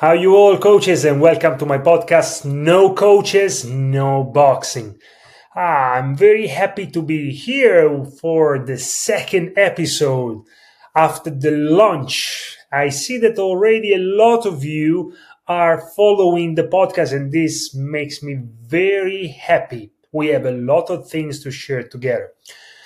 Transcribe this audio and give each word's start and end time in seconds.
How 0.00 0.12
you 0.12 0.36
all 0.36 0.56
coaches 0.58 1.04
and 1.04 1.20
welcome 1.20 1.58
to 1.58 1.66
my 1.66 1.78
podcast 1.78 2.44
No 2.44 2.94
Coaches, 2.94 3.64
No 3.64 4.22
Boxing. 4.22 4.96
Ah, 5.56 5.94
I'm 5.94 6.16
very 6.16 6.46
happy 6.46 6.86
to 6.86 7.02
be 7.02 7.32
here 7.32 8.04
for 8.04 8.60
the 8.60 8.78
second 8.78 9.58
episode 9.58 10.44
after 10.94 11.30
the 11.30 11.50
launch. 11.50 12.56
I 12.70 12.90
see 12.90 13.18
that 13.18 13.40
already 13.40 13.92
a 13.92 13.98
lot 13.98 14.46
of 14.46 14.62
you 14.62 15.14
are 15.48 15.80
following 15.96 16.54
the 16.54 16.62
podcast 16.62 17.12
and 17.12 17.32
this 17.32 17.74
makes 17.74 18.22
me 18.22 18.38
very 18.68 19.26
happy. 19.26 19.90
We 20.12 20.28
have 20.28 20.46
a 20.46 20.52
lot 20.52 20.90
of 20.90 21.10
things 21.10 21.42
to 21.42 21.50
share 21.50 21.82
together. 21.82 22.30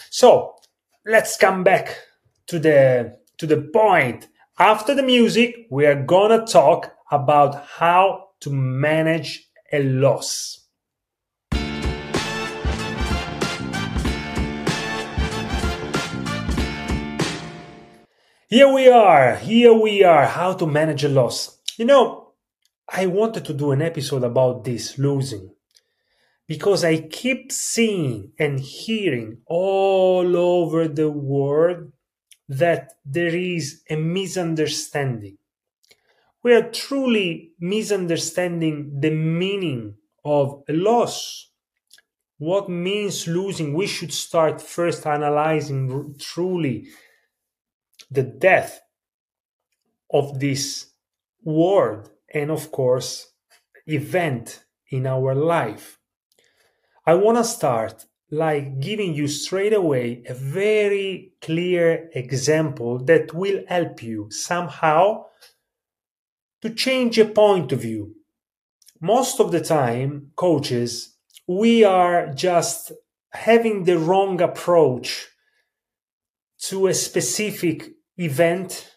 So, 0.09 0.55
let's 1.05 1.37
come 1.37 1.63
back 1.63 1.95
to 2.47 2.59
the 2.59 3.19
to 3.37 3.47
the 3.47 3.61
point. 3.61 4.29
After 4.59 4.95
the 4.95 5.03
music, 5.03 5.67
we 5.71 5.85
are 5.85 6.03
gonna 6.03 6.47
talk 6.47 6.95
about 7.13 7.67
how 7.67 8.29
to 8.41 8.51
manage 8.51 9.47
a 9.71 9.83
loss. 9.83 10.67
Here 18.49 18.73
we 18.73 18.89
are, 18.89 19.37
here 19.37 19.73
we 19.75 20.03
are, 20.03 20.27
how 20.27 20.55
to 20.55 20.67
manage 20.67 21.05
a 21.05 21.09
loss. 21.09 21.59
You 21.77 21.85
know, 21.85 22.33
I 22.89 23.07
wanted 23.07 23.45
to 23.47 23.55
do 23.55 23.73
an 23.73 23.83
episode 23.83 24.25
about 24.25 24.65
this 24.65 24.99
losing 24.99 25.55
because 26.49 26.83
I 26.83 26.99
keep 26.99 27.53
seeing 27.53 28.33
and 28.39 28.59
hearing 28.59 29.39
all 29.47 30.37
over 30.37 30.89
the 30.89 31.11
world 31.11 31.93
that 32.49 32.93
there 33.05 33.35
is 33.35 33.83
a 33.89 33.97
misunderstanding 33.97 35.39
we 36.43 36.53
are 36.55 36.71
truly 36.71 37.53
misunderstanding 37.61 39.01
the 39.01 39.11
meaning 39.11 39.95
of 40.25 40.63
a 40.69 40.73
loss. 40.73 41.51
What 42.39 42.69
means 42.69 43.29
losing? 43.29 43.75
We 43.75 43.87
should 43.87 44.13
start 44.13 44.61
first 44.61 45.07
analyzing 45.07 46.17
truly 46.19 46.89
the 48.11 48.25
death 48.25 48.81
of 50.13 50.41
this 50.41 50.87
word 51.45 52.09
and, 52.35 52.51
of 52.51 52.73
course, 52.73 53.33
event 53.87 54.65
in 54.91 55.07
our 55.07 55.35
life. 55.35 55.99
I 57.07 57.15
want 57.15 57.39
to 57.39 57.45
start 57.45 58.07
like 58.31 58.81
giving 58.81 59.15
you 59.15 59.29
straight 59.29 59.75
away 59.75 60.23
a 60.29 60.35
very 60.35 61.35
clear 61.43 62.09
example 62.15 62.99
that 63.05 63.35
will 63.35 63.63
help 63.69 64.03
you 64.03 64.31
somehow 64.31 65.27
to 66.63 66.71
change 66.71 67.19
a 67.19 67.25
point 67.25 67.73
of 67.73 67.83
view. 67.83 68.15
Most 69.01 69.41
of 69.41 69.53
the 69.53 69.61
time, 69.61 70.31
coaches, 70.37 71.17
we 71.47 71.85
are 71.85 72.33
just 72.33 72.93
having 73.33 73.85
the 73.85 73.99
wrong 73.99 74.41
approach 74.41 75.29
to 76.59 76.87
a 76.87 76.95
specific 76.95 77.91
event 78.17 78.97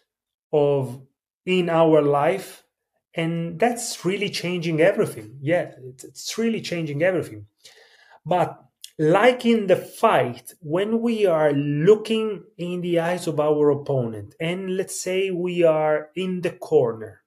of 0.52 1.00
in 1.44 1.68
our 1.68 2.02
life 2.02 2.64
and 3.14 3.58
that's 3.58 4.04
really 4.04 4.28
changing 4.28 4.80
everything 4.80 5.38
yeah 5.40 5.70
it's, 6.04 6.36
really 6.38 6.60
changing 6.60 7.02
everything 7.02 7.46
but 8.24 8.62
like 8.98 9.44
in 9.44 9.66
the 9.66 9.76
fight 9.76 10.52
when 10.60 11.00
we 11.00 11.26
are 11.26 11.52
looking 11.52 12.42
in 12.58 12.80
the 12.80 12.98
eyes 12.98 13.26
of 13.26 13.40
our 13.40 13.70
opponent 13.70 14.34
and 14.40 14.76
let's 14.76 15.00
say 15.00 15.30
we 15.30 15.62
are 15.62 16.08
in 16.14 16.40
the 16.42 16.50
corner 16.50 17.22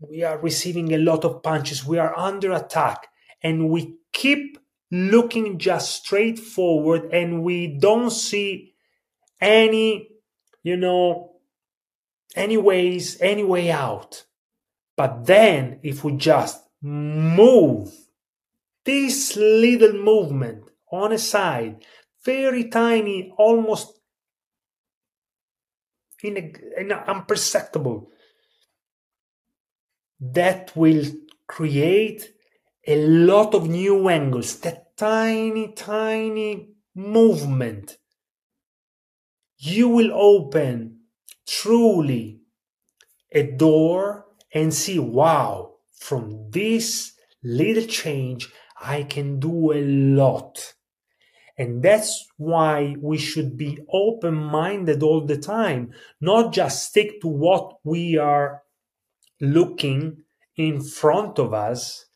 we 0.00 0.22
are 0.22 0.38
receiving 0.38 0.92
a 0.92 0.98
lot 0.98 1.24
of 1.24 1.42
punches, 1.42 1.84
we 1.84 1.98
are 1.98 2.16
under 2.16 2.52
attack, 2.52 3.08
and 3.42 3.68
we 3.70 3.96
keep 4.12 4.58
looking 4.90 5.58
just 5.58 6.04
straight 6.04 6.38
forward 6.38 7.12
and 7.12 7.42
we 7.42 7.66
don't 7.66 8.10
see 8.10 8.74
any, 9.40 10.08
you 10.62 10.76
know, 10.76 11.32
any 12.34 12.56
ways, 12.56 13.20
any 13.20 13.44
way 13.44 13.70
out. 13.70 14.24
But 14.96 15.26
then 15.26 15.80
if 15.82 16.04
we 16.04 16.12
just 16.16 16.60
move 16.80 17.92
this 18.84 19.36
little 19.36 19.92
movement 19.92 20.70
on 20.90 21.12
a 21.12 21.18
side, 21.18 21.84
very 22.24 22.68
tiny, 22.68 23.32
almost 23.36 24.00
in 26.22 26.36
a, 26.36 26.80
in 26.80 26.90
a 26.90 27.04
imperceptible 27.08 28.10
that 30.20 30.72
will 30.76 31.04
create 31.46 32.32
a 32.86 33.06
lot 33.06 33.54
of 33.54 33.68
new 33.68 34.08
angles, 34.08 34.58
that 34.60 34.96
tiny, 34.96 35.72
tiny 35.72 36.70
movement. 36.94 37.98
You 39.58 39.88
will 39.88 40.12
open 40.12 41.00
truly 41.46 42.40
a 43.32 43.42
door 43.42 44.26
and 44.52 44.72
see, 44.72 44.98
wow, 44.98 45.74
from 45.98 46.50
this 46.50 47.12
little 47.42 47.84
change, 47.84 48.48
I 48.80 49.02
can 49.02 49.38
do 49.38 49.72
a 49.72 49.82
lot. 49.82 50.74
And 51.56 51.82
that's 51.82 52.28
why 52.36 52.94
we 53.00 53.18
should 53.18 53.56
be 53.56 53.78
open 53.92 54.34
minded 54.34 55.02
all 55.02 55.26
the 55.26 55.36
time, 55.36 55.92
not 56.20 56.52
just 56.52 56.88
stick 56.88 57.20
to 57.20 57.28
what 57.28 57.78
we 57.82 58.16
are 58.16 58.62
looking 59.40 60.24
in 60.56 60.82
front 60.82 61.38
of 61.38 61.54
us 61.54 62.06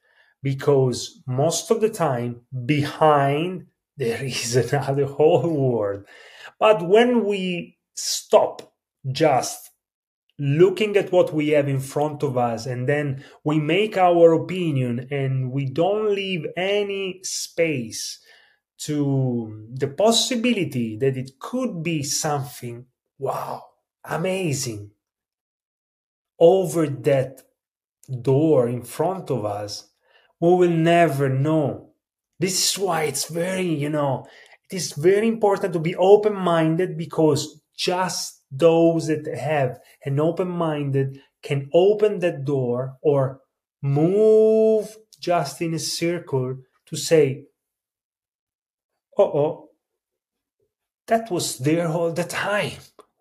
because 0.42 1.22
most 1.26 1.70
of 1.70 1.80
the 1.80 1.90
time 1.90 2.42
behind 2.66 3.66
there 3.96 4.24
is 4.24 4.56
another 4.56 5.06
whole 5.06 5.48
world. 5.48 6.04
But 6.58 6.88
when 6.88 7.24
we 7.24 7.78
stop 7.94 8.72
just 9.10 9.70
looking 10.38 10.96
at 10.96 11.12
what 11.12 11.32
we 11.32 11.50
have 11.50 11.68
in 11.68 11.78
front 11.78 12.22
of 12.22 12.36
us 12.36 12.66
and 12.66 12.88
then 12.88 13.24
we 13.44 13.60
make 13.60 13.96
our 13.96 14.32
opinion 14.32 15.06
and 15.10 15.52
we 15.52 15.66
don't 15.66 16.14
leave 16.14 16.46
any 16.56 17.20
space 17.22 18.18
to 18.78 19.68
the 19.72 19.86
possibility 19.86 20.96
that 20.96 21.16
it 21.16 21.38
could 21.38 21.82
be 21.82 22.02
something 22.02 22.86
wow 23.18 23.62
amazing 24.04 24.90
over 26.42 26.88
that 26.88 27.40
door 28.20 28.68
in 28.68 28.82
front 28.82 29.30
of 29.30 29.44
us, 29.44 29.88
we 30.40 30.48
will 30.56 30.70
never 30.70 31.28
know. 31.28 31.92
This 32.40 32.74
is 32.74 32.78
why 32.78 33.04
it's 33.04 33.26
very, 33.26 33.72
you 33.72 33.88
know, 33.88 34.26
it 34.68 34.74
is 34.74 34.92
very 34.94 35.28
important 35.28 35.72
to 35.72 35.78
be 35.78 35.94
open 35.94 36.34
minded 36.34 36.98
because 36.98 37.62
just 37.76 38.42
those 38.50 39.06
that 39.06 39.24
have 39.38 39.78
an 40.04 40.18
open 40.18 40.48
minded 40.48 41.20
can 41.44 41.70
open 41.72 42.18
that 42.18 42.44
door 42.44 42.96
or 43.02 43.40
move 43.80 44.96
just 45.20 45.62
in 45.62 45.74
a 45.74 45.78
circle 45.78 46.56
to 46.86 46.96
say, 46.96 47.44
oh, 49.16 49.24
oh, 49.24 49.68
that 51.06 51.30
was 51.30 51.58
there 51.58 51.86
all 51.88 52.12
the 52.12 52.24
time. 52.24 52.72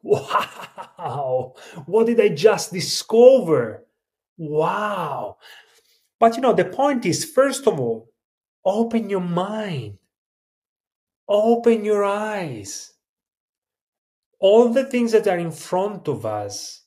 Wow, 0.03 1.53
what 1.85 2.07
did 2.07 2.19
I 2.19 2.29
just 2.29 2.73
discover? 2.73 3.85
Wow. 4.37 5.37
But 6.19 6.35
you 6.35 6.41
know, 6.41 6.53
the 6.53 6.65
point 6.65 7.05
is, 7.05 7.25
first 7.25 7.67
of 7.67 7.79
all, 7.79 8.11
open 8.65 9.09
your 9.09 9.21
mind, 9.21 9.97
open 11.27 11.85
your 11.85 12.03
eyes. 12.03 12.93
All 14.39 14.69
the 14.69 14.85
things 14.85 15.11
that 15.11 15.27
are 15.27 15.37
in 15.37 15.51
front 15.51 16.07
of 16.07 16.25
us 16.25 16.83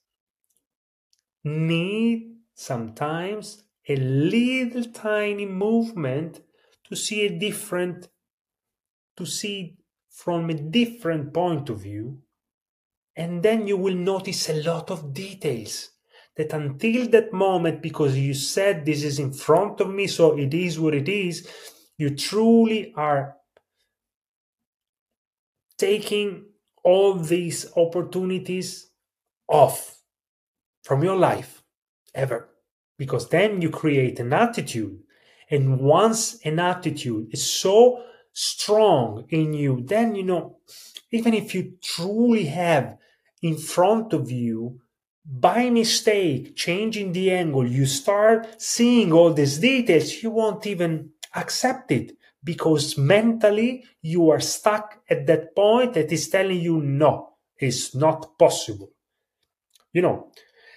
need 1.44 2.34
sometimes 2.54 3.62
a 3.88 3.96
little 3.96 4.84
tiny 4.84 5.46
movement 5.46 6.40
to 6.88 6.96
see 6.96 7.26
a 7.26 7.38
different, 7.38 8.08
to 9.16 9.24
see 9.24 9.76
from 10.10 10.50
a 10.50 10.54
different 10.54 11.32
point 11.32 11.68
of 11.70 11.82
view 11.82 12.23
and 13.16 13.42
then 13.42 13.66
you 13.66 13.76
will 13.76 13.94
notice 13.94 14.48
a 14.48 14.62
lot 14.62 14.90
of 14.90 15.14
details 15.14 15.90
that 16.36 16.52
until 16.52 17.08
that 17.08 17.32
moment, 17.32 17.80
because 17.80 18.16
you 18.16 18.34
said 18.34 18.84
this 18.84 19.04
is 19.04 19.18
in 19.18 19.32
front 19.32 19.80
of 19.80 19.88
me, 19.88 20.06
so 20.06 20.36
it 20.36 20.52
is 20.52 20.80
what 20.80 20.94
it 20.94 21.08
is, 21.08 21.48
you 21.96 22.10
truly 22.10 22.92
are 22.96 23.36
taking 25.78 26.44
all 26.82 27.14
these 27.14 27.66
opportunities 27.76 28.90
off 29.48 29.98
from 30.82 31.02
your 31.02 31.16
life 31.16 31.62
ever. 32.14 32.48
Because 32.98 33.28
then 33.28 33.60
you 33.60 33.70
create 33.70 34.18
an 34.20 34.32
attitude. 34.32 35.00
And 35.50 35.78
once 35.78 36.40
an 36.44 36.58
attitude 36.58 37.28
is 37.32 37.48
so 37.48 38.04
strong 38.32 39.24
in 39.30 39.54
you, 39.54 39.84
then 39.86 40.14
you 40.14 40.24
know, 40.24 40.58
even 41.10 41.34
if 41.34 41.54
you 41.54 41.74
truly 41.82 42.46
have 42.46 42.96
in 43.44 43.58
front 43.58 44.14
of 44.14 44.30
you 44.30 44.80
by 45.22 45.68
mistake 45.68 46.56
changing 46.56 47.12
the 47.12 47.30
angle, 47.30 47.66
you 47.66 47.84
start 47.84 48.60
seeing 48.60 49.12
all 49.12 49.34
these 49.34 49.58
details, 49.58 50.22
you 50.22 50.30
won't 50.30 50.66
even 50.66 51.10
accept 51.34 51.90
it 51.92 52.16
because 52.42 52.96
mentally 52.96 53.84
you 54.00 54.30
are 54.30 54.40
stuck 54.40 54.98
at 55.10 55.26
that 55.26 55.54
point 55.54 55.92
that 55.92 56.10
is 56.10 56.30
telling 56.30 56.58
you 56.58 56.80
no, 56.80 57.34
it's 57.58 57.94
not 57.94 58.38
possible. 58.38 58.90
You 59.92 60.00
know, 60.00 60.30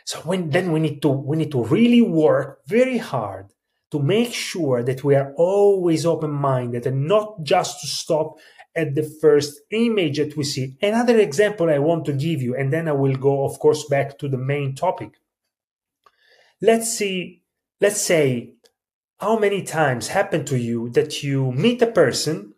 so 0.04 0.20
when 0.20 0.50
then 0.50 0.74
we 0.74 0.82
need 0.82 1.02
to 1.04 1.10
we 1.10 1.38
need 1.38 1.52
to 1.52 1.64
really 1.64 2.02
work 2.02 2.60
very 2.68 2.98
hard 2.98 3.48
to 3.92 4.00
make 4.00 4.34
sure 4.34 4.84
that 4.84 5.06
we 5.06 5.16
are 5.16 5.34
always 5.38 6.06
open-minded 6.06 6.86
and 6.86 7.08
not 7.08 7.42
just 7.44 7.80
to 7.80 7.88
stop 7.88 8.36
at 8.78 8.96
the 8.96 9.04
first 9.04 9.60
image 9.72 10.18
that 10.20 10.38
we 10.38 10.44
see. 10.44 10.78
Another 10.82 11.18
example 11.18 11.70
I 11.70 11.80
want 11.80 12.06
to 12.06 12.14
give 12.14 12.42
you, 12.42 12.56
and 12.56 12.72
then 12.72 12.88
I 12.88 12.94
will 12.94 13.16
go, 13.16 13.44
of 13.44 13.60
course, 13.60 13.86
back 13.86 14.18
to 14.20 14.30
the 14.30 14.38
main 14.38 14.76
topic. 14.76 15.20
Let's 16.62 16.92
see, 16.92 17.44
let's 17.82 18.02
say 18.02 18.54
how 19.20 19.38
many 19.40 19.64
times 19.64 20.10
happened 20.10 20.48
to 20.48 20.58
you 20.58 20.90
that 20.90 21.24
you 21.24 21.52
meet 21.52 21.82
a 21.82 21.88
person 21.88 22.54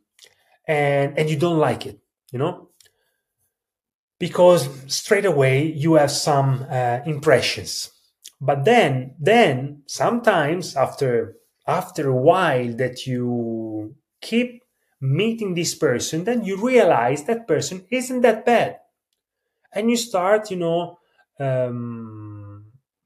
and 0.68 1.18
and 1.18 1.30
you 1.30 1.38
don't 1.38 1.58
like 1.58 1.86
it, 1.86 2.00
you 2.32 2.40
know? 2.40 2.70
Because 4.20 4.70
straight 4.88 5.26
away 5.26 5.66
you 5.66 5.94
have 5.94 6.12
some 6.12 6.66
uh, 6.70 7.00
impressions. 7.06 7.92
But 8.42 8.66
then 8.66 9.16
then 9.20 9.84
sometimes 9.88 10.76
after 10.76 11.36
after 11.66 12.10
a 12.10 12.16
while 12.16 12.74
that 12.74 13.06
you 13.08 13.96
keep 14.22 14.64
meeting 15.02 15.54
this 15.56 15.76
person, 15.76 16.24
then 16.26 16.44
you 16.46 16.58
realize 16.58 17.24
that 17.26 17.48
person 17.48 17.86
isn't 17.92 18.22
that 18.22 18.46
bad. 18.46 18.80
And 19.74 19.90
you 19.90 19.98
start, 19.98 20.52
you 20.52 20.58
know, 20.58 21.00
um, 21.40 22.66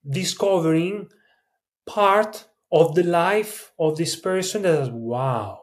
discovering 0.09 1.09
part 1.87 2.47
of 2.71 2.95
the 2.95 3.03
life 3.03 3.73
of 3.79 3.97
this 3.97 4.15
person 4.15 4.63
that 4.63 4.81
is, 4.83 4.89
wow, 4.91 5.61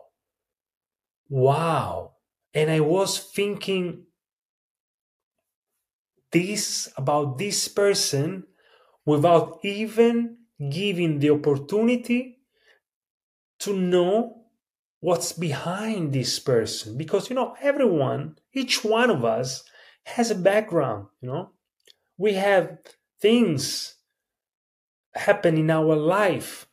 wow. 1.28 2.12
And 2.54 2.70
I 2.70 2.80
was 2.80 3.18
thinking 3.18 4.06
this 6.32 6.88
about 6.96 7.38
this 7.38 7.68
person 7.68 8.44
without 9.06 9.60
even 9.64 10.38
giving 10.70 11.18
the 11.20 11.30
opportunity 11.30 12.38
to 13.60 13.72
know 13.76 14.39
what's 15.00 15.32
behind 15.32 16.12
this 16.12 16.38
person. 16.38 16.96
Because 16.96 17.28
you 17.28 17.36
know 17.36 17.56
everyone 17.60 18.36
each 18.52 18.84
one 18.84 19.10
of 19.10 19.24
us 19.24 19.64
has 20.04 20.30
a 20.30 20.34
background 20.34 21.06
you 21.20 21.28
know. 21.28 21.50
We 22.16 22.34
have 22.34 22.78
things 23.20 23.96
happen 25.14 25.56
in 25.56 25.70
our 25.70 25.96
life. 25.96 26.66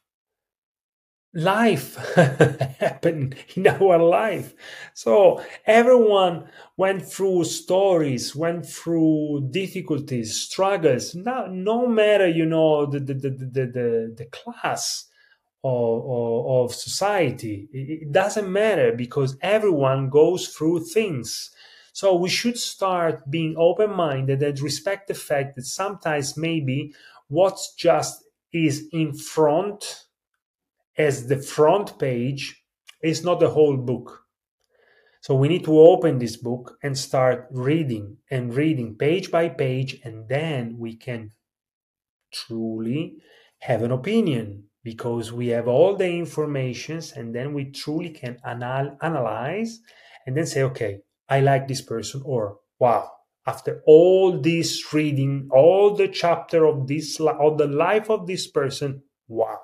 Life 1.34 1.96
happen 2.80 3.36
in 3.56 3.68
our 3.68 3.98
life. 3.98 4.54
So 4.94 5.44
everyone 5.66 6.50
went 6.78 7.06
through 7.06 7.46
stories 7.46 8.36
went 8.36 8.66
through 8.66 9.50
difficulties 9.52 10.34
struggles. 10.34 11.16
No, 11.16 11.48
no 11.48 11.88
matter 11.88 12.28
you 12.28 12.46
know 12.46 12.86
the 12.86 13.00
the, 13.00 13.14
the, 13.14 13.30
the, 13.30 13.66
the, 13.66 14.16
the 14.18 14.26
class 14.26 15.06
of, 15.64 16.70
of, 16.70 16.74
society. 16.74 17.68
It 17.72 18.12
doesn't 18.12 18.52
matter 18.52 18.94
because 18.94 19.38
everyone 19.42 20.10
goes 20.10 20.50
through 20.50 20.86
things. 20.86 21.52
So 21.94 22.16
we 22.16 22.30
should 22.30 22.58
start 22.58 23.30
being 23.30 23.56
open 23.58 23.92
minded 23.92 24.44
and 24.44 24.60
respect 24.60 25.08
the 25.08 25.14
fact 25.14 25.56
that 25.56 25.66
sometimes 25.66 26.38
maybe 26.38 26.94
what's 27.28 27.74
just 27.74 28.24
is 28.54 28.88
in 28.92 29.14
front 29.14 30.06
as 30.98 31.28
the 31.28 31.38
front 31.38 32.00
page 32.00 32.64
is 33.02 33.24
not 33.24 33.40
the 33.40 33.50
whole 33.50 33.78
book. 33.78 34.24
So 35.22 35.36
we 35.36 35.48
need 35.48 35.66
to 35.66 35.80
open 35.80 36.20
this 36.20 36.38
book 36.38 36.78
and 36.82 36.98
start 36.98 37.48
reading 37.52 38.18
and 38.32 38.54
reading 38.54 38.96
page 38.96 39.30
by 39.30 39.50
page, 39.50 40.00
and 40.04 40.30
then 40.30 40.78
we 40.78 40.96
can 40.96 41.32
truly 42.32 43.18
have 43.60 43.82
an 43.82 43.92
opinion 43.92 44.67
because 44.88 45.34
we 45.34 45.48
have 45.48 45.68
all 45.68 45.98
the 45.98 46.08
informations 46.08 47.12
and 47.12 47.36
then 47.36 47.54
we 47.54 47.66
truly 47.66 48.10
can 48.10 48.38
anal- 48.48 48.98
analyze 49.02 49.82
and 50.26 50.38
then 50.38 50.46
say 50.46 50.64
okay 50.64 51.00
i 51.28 51.42
like 51.42 51.68
this 51.68 51.82
person 51.82 52.22
or 52.24 52.58
wow 52.80 53.12
after 53.46 53.82
all 53.86 54.40
this 54.40 54.94
reading 54.94 55.50
all 55.52 55.94
the 55.94 56.08
chapter 56.08 56.66
of 56.66 56.88
this 56.88 57.20
of 57.20 57.58
the 57.58 57.68
life 57.68 58.10
of 58.10 58.26
this 58.28 58.48
person 58.48 59.02
wow 59.28 59.60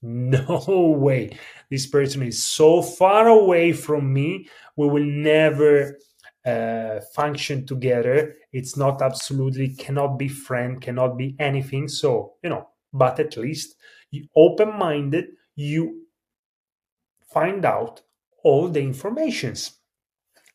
no 0.02 0.96
way. 0.98 1.38
This 1.70 1.86
person 1.86 2.22
is 2.22 2.42
so 2.42 2.80
far 2.80 3.28
away 3.28 3.72
from 3.72 4.12
me 4.12 4.48
we 4.76 4.88
will 4.88 5.04
never 5.04 5.98
uh, 6.46 7.00
function 7.14 7.66
together. 7.66 8.36
It's 8.50 8.78
not 8.78 9.02
absolutely 9.02 9.74
cannot 9.74 10.18
be 10.18 10.28
friend 10.28 10.80
cannot 10.80 11.18
be 11.18 11.36
anything. 11.38 11.86
So 11.88 12.36
you 12.42 12.48
know 12.48 12.68
but 12.92 13.20
at 13.20 13.36
least 13.36 13.76
you 14.10 14.26
open 14.36 14.76
minded, 14.78 15.26
you 15.54 16.06
find 17.32 17.64
out 17.64 18.02
all 18.42 18.68
the 18.68 18.80
informations. 18.80 19.78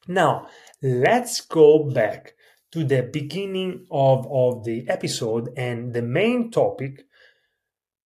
Now, 0.08 0.48
let's 0.82 1.42
go 1.42 1.90
back 1.90 2.36
to 2.72 2.84
the 2.84 3.04
beginning 3.04 3.86
of, 3.90 4.28
of 4.30 4.66
the 4.66 4.88
episode 4.90 5.50
and 5.58 5.94
the 5.94 6.02
main 6.02 6.52
topic, 6.52 7.06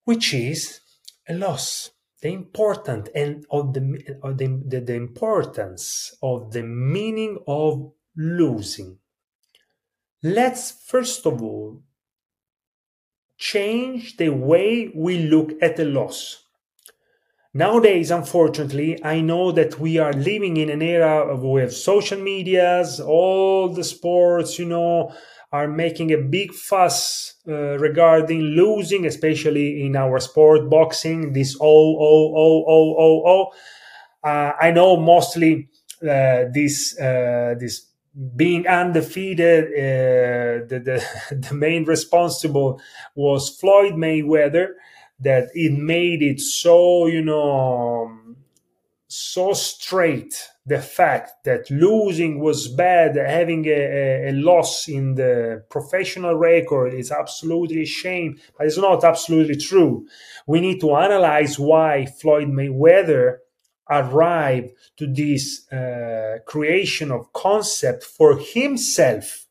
which 0.03 0.33
is 0.33 0.81
a 1.27 1.33
loss. 1.33 1.91
The 2.21 2.33
important 2.33 3.07
and 3.15 3.45
of 3.49 3.73
the, 3.73 4.17
of 4.21 4.37
the, 4.37 4.61
the, 4.67 4.81
the 4.81 4.93
importance 4.93 6.13
of 6.21 6.51
the 6.51 6.63
meaning 6.63 7.39
of 7.47 7.93
losing. 8.17 8.97
Let's 10.21 10.71
first 10.85 11.25
of 11.25 11.41
all 11.41 11.81
change 13.39 14.17
the 14.17 14.29
way 14.29 14.91
we 14.93 15.17
look 15.17 15.53
at 15.61 15.77
the 15.77 15.85
loss. 15.85 16.43
Nowadays, 17.53 18.11
unfortunately, 18.11 19.03
I 19.03 19.21
know 19.21 19.51
that 19.53 19.79
we 19.79 19.97
are 19.97 20.13
living 20.13 20.57
in 20.57 20.69
an 20.69 20.83
era 20.83 21.35
with 21.35 21.73
social 21.73 22.19
medias, 22.19 22.99
all 22.99 23.69
the 23.69 23.83
sports, 23.83 24.59
you 24.59 24.65
know, 24.65 25.11
are 25.51 25.67
making 25.67 26.11
a 26.11 26.17
big 26.17 26.53
fuss 26.53 27.35
uh, 27.47 27.79
regarding 27.79 28.41
losing, 28.41 29.07
especially 29.07 29.83
in 29.83 29.95
our 29.95 30.19
sport, 30.19 30.69
boxing, 30.69 31.33
this 31.33 31.57
oh, 31.59 31.97
oh, 31.99 32.33
oh, 32.35 32.65
oh, 32.67 32.95
oh, 32.99 33.23
oh. 33.25 34.29
Uh, 34.29 34.51
I 34.61 34.69
know 34.69 34.97
mostly 34.97 35.69
uh, 36.03 36.43
this, 36.53 36.99
uh, 36.99 37.55
this 37.59 37.88
being 38.35 38.67
undefeated, 38.67 39.65
uh, 39.65 40.67
the, 40.67 40.79
the, 40.79 41.35
the 41.49 41.55
main 41.55 41.85
responsible 41.85 42.81
was 43.15 43.49
Floyd 43.49 43.93
Mayweather. 43.93 44.73
That 45.21 45.49
it 45.53 45.73
made 45.73 46.21
it 46.23 46.39
so 46.39 47.07
you 47.07 47.21
know 47.21 48.19
so 49.09 49.53
straight 49.53 50.49
the 50.67 50.79
fact 50.79 51.43
that 51.43 51.69
losing 51.71 52.39
was 52.39 52.67
bad, 52.67 53.15
having 53.15 53.65
a, 53.65 53.71
a, 53.71 54.29
a, 54.29 54.31
loss 54.33 54.87
in 54.87 55.15
the 55.15 55.63
professional 55.71 56.35
record 56.35 56.93
is 56.93 57.11
absolutely 57.11 57.81
a 57.81 57.85
shame, 57.85 58.39
but 58.55 58.67
it's 58.67 58.77
not 58.77 59.03
absolutely 59.03 59.55
true. 59.55 60.05
We 60.45 60.61
need 60.61 60.79
to 60.81 60.95
analyze 60.95 61.57
why 61.57 62.05
Floyd 62.05 62.49
Mayweather 62.49 63.39
arrive 63.89 64.71
to 64.97 65.07
this 65.07 65.71
uh, 65.71 66.39
creation 66.45 67.11
of 67.11 67.31
concept 67.33 68.03
for 68.03 68.37
himself 68.37 69.47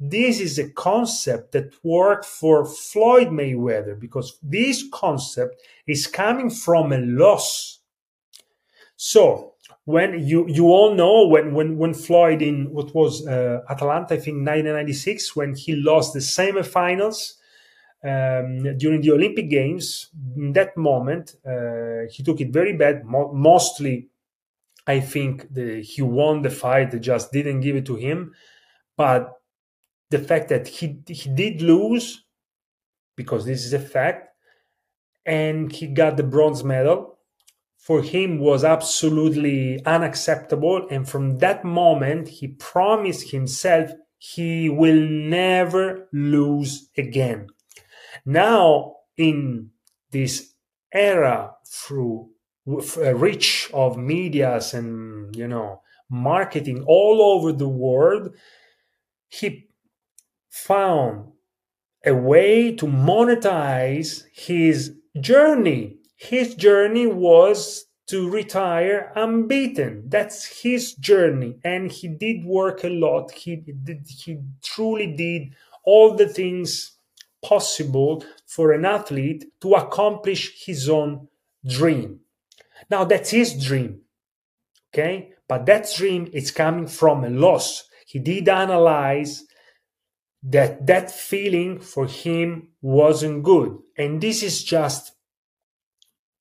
this 0.00 0.40
is 0.40 0.58
a 0.58 0.70
concept 0.70 1.52
that 1.52 1.72
worked 1.82 2.26
for 2.26 2.66
floyd 2.66 3.28
mayweather 3.28 3.98
because 3.98 4.38
this 4.42 4.84
concept 4.92 5.62
is 5.86 6.06
coming 6.06 6.50
from 6.50 6.92
a 6.92 6.98
loss. 6.98 7.78
So 8.96 9.54
when 9.84 10.26
you 10.26 10.48
you 10.48 10.66
all 10.66 10.94
know 10.94 11.26
when 11.26 11.54
when 11.54 11.78
when 11.78 11.94
floyd 11.94 12.42
in 12.42 12.72
what 12.72 12.94
was 12.94 13.26
uh, 13.26 13.60
atlanta 13.68 14.14
i 14.14 14.16
think 14.16 14.38
1996 14.38 15.36
when 15.36 15.54
he 15.54 15.74
lost 15.76 16.14
the 16.14 16.20
semifinals 16.20 17.34
um, 18.04 18.76
during 18.78 19.00
the 19.00 19.12
Olympic 19.12 19.48
Games, 19.50 20.10
in 20.36 20.52
that 20.54 20.76
moment, 20.76 21.36
uh, 21.46 22.10
he 22.12 22.22
took 22.22 22.40
it 22.40 22.52
very 22.52 22.74
bad. 22.76 23.04
Mo- 23.04 23.32
mostly, 23.32 24.08
I 24.86 25.00
think 25.00 25.52
the, 25.54 25.82
he 25.82 26.02
won 26.02 26.42
the 26.42 26.50
fight; 26.50 26.90
they 26.92 27.00
just 27.00 27.32
didn't 27.32 27.60
give 27.60 27.76
it 27.76 27.86
to 27.86 27.96
him. 27.96 28.34
But 28.96 29.32
the 30.10 30.18
fact 30.20 30.48
that 30.50 30.68
he 30.68 30.98
he 31.08 31.30
did 31.30 31.62
lose, 31.62 32.24
because 33.16 33.44
this 33.46 33.64
is 33.64 33.72
a 33.72 33.78
fact, 33.80 34.30
and 35.26 35.72
he 35.72 35.86
got 35.86 36.16
the 36.16 36.22
bronze 36.22 36.64
medal, 36.64 37.18
for 37.78 38.02
him 38.02 38.38
was 38.40 38.64
absolutely 38.64 39.84
unacceptable. 39.86 40.86
And 40.90 41.08
from 41.08 41.38
that 41.38 41.64
moment, 41.64 42.28
he 42.28 42.48
promised 42.48 43.30
himself 43.30 43.90
he 44.18 44.70
will 44.70 45.00
never 45.00 46.08
lose 46.12 46.90
again. 46.98 47.48
Now, 48.24 48.96
in 49.16 49.70
this 50.10 50.54
era 50.92 51.54
through 51.66 52.30
uh, 52.66 53.14
reach 53.14 53.70
of 53.74 53.98
medias 53.98 54.72
and 54.72 55.34
you 55.36 55.46
know 55.46 55.82
marketing 56.08 56.84
all 56.86 57.20
over 57.20 57.52
the 57.52 57.68
world, 57.68 58.34
he 59.28 59.68
found 60.48 61.32
a 62.04 62.14
way 62.14 62.74
to 62.76 62.86
monetize 62.86 64.24
his 64.32 64.94
journey. 65.20 65.96
His 66.16 66.54
journey 66.54 67.06
was 67.06 67.86
to 68.06 68.30
retire 68.30 69.10
unbeaten. 69.16 70.04
That's 70.08 70.62
his 70.62 70.94
journey. 70.94 71.56
And 71.64 71.90
he 71.90 72.08
did 72.08 72.44
work 72.44 72.84
a 72.84 72.90
lot. 72.90 73.32
He 73.32 73.56
did, 73.56 74.06
he 74.06 74.38
truly 74.62 75.14
did 75.14 75.54
all 75.84 76.14
the 76.14 76.28
things 76.28 76.92
possible 77.44 78.24
for 78.46 78.72
an 78.72 78.84
athlete 78.84 79.44
to 79.60 79.74
accomplish 79.74 80.64
his 80.64 80.88
own 80.88 81.28
dream. 81.66 82.20
Now 82.90 83.04
that's 83.04 83.30
his 83.30 83.64
dream. 83.64 84.00
Okay? 84.92 85.32
But 85.48 85.66
that 85.66 85.88
dream 85.96 86.28
is 86.32 86.50
coming 86.50 86.86
from 86.86 87.24
a 87.24 87.30
loss. 87.30 87.84
He 88.06 88.18
did 88.18 88.48
analyze 88.48 89.44
that 90.42 90.86
that 90.86 91.10
feeling 91.10 91.80
for 91.80 92.06
him 92.06 92.68
wasn't 92.82 93.42
good. 93.42 93.78
And 93.96 94.20
this 94.20 94.42
is 94.42 94.62
just 94.62 95.12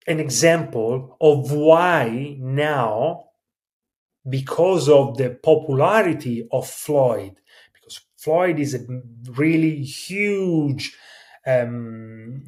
an 0.06 0.20
example 0.20 1.18
of 1.22 1.52
why 1.52 2.36
now, 2.40 3.30
because 4.28 4.90
of 4.90 5.18
the 5.18 5.30
popularity 5.30 6.48
of 6.52 6.68
Floyd, 6.68 7.40
Floyd 8.24 8.60
is 8.60 8.74
a 8.74 8.86
really 9.32 9.84
huge 9.84 10.96
um, 11.46 12.44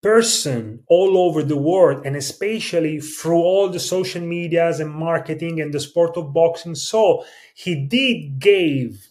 person 0.00 0.84
all 0.88 1.18
over 1.18 1.42
the 1.42 1.56
world, 1.56 2.06
and 2.06 2.14
especially 2.14 3.00
through 3.00 3.38
all 3.38 3.68
the 3.68 3.80
social 3.80 4.22
medias 4.22 4.78
and 4.78 4.90
marketing 4.90 5.60
and 5.60 5.74
the 5.74 5.80
sport 5.80 6.16
of 6.16 6.32
boxing. 6.32 6.76
So 6.76 7.24
he 7.54 7.86
did 7.86 8.38
give 8.38 9.08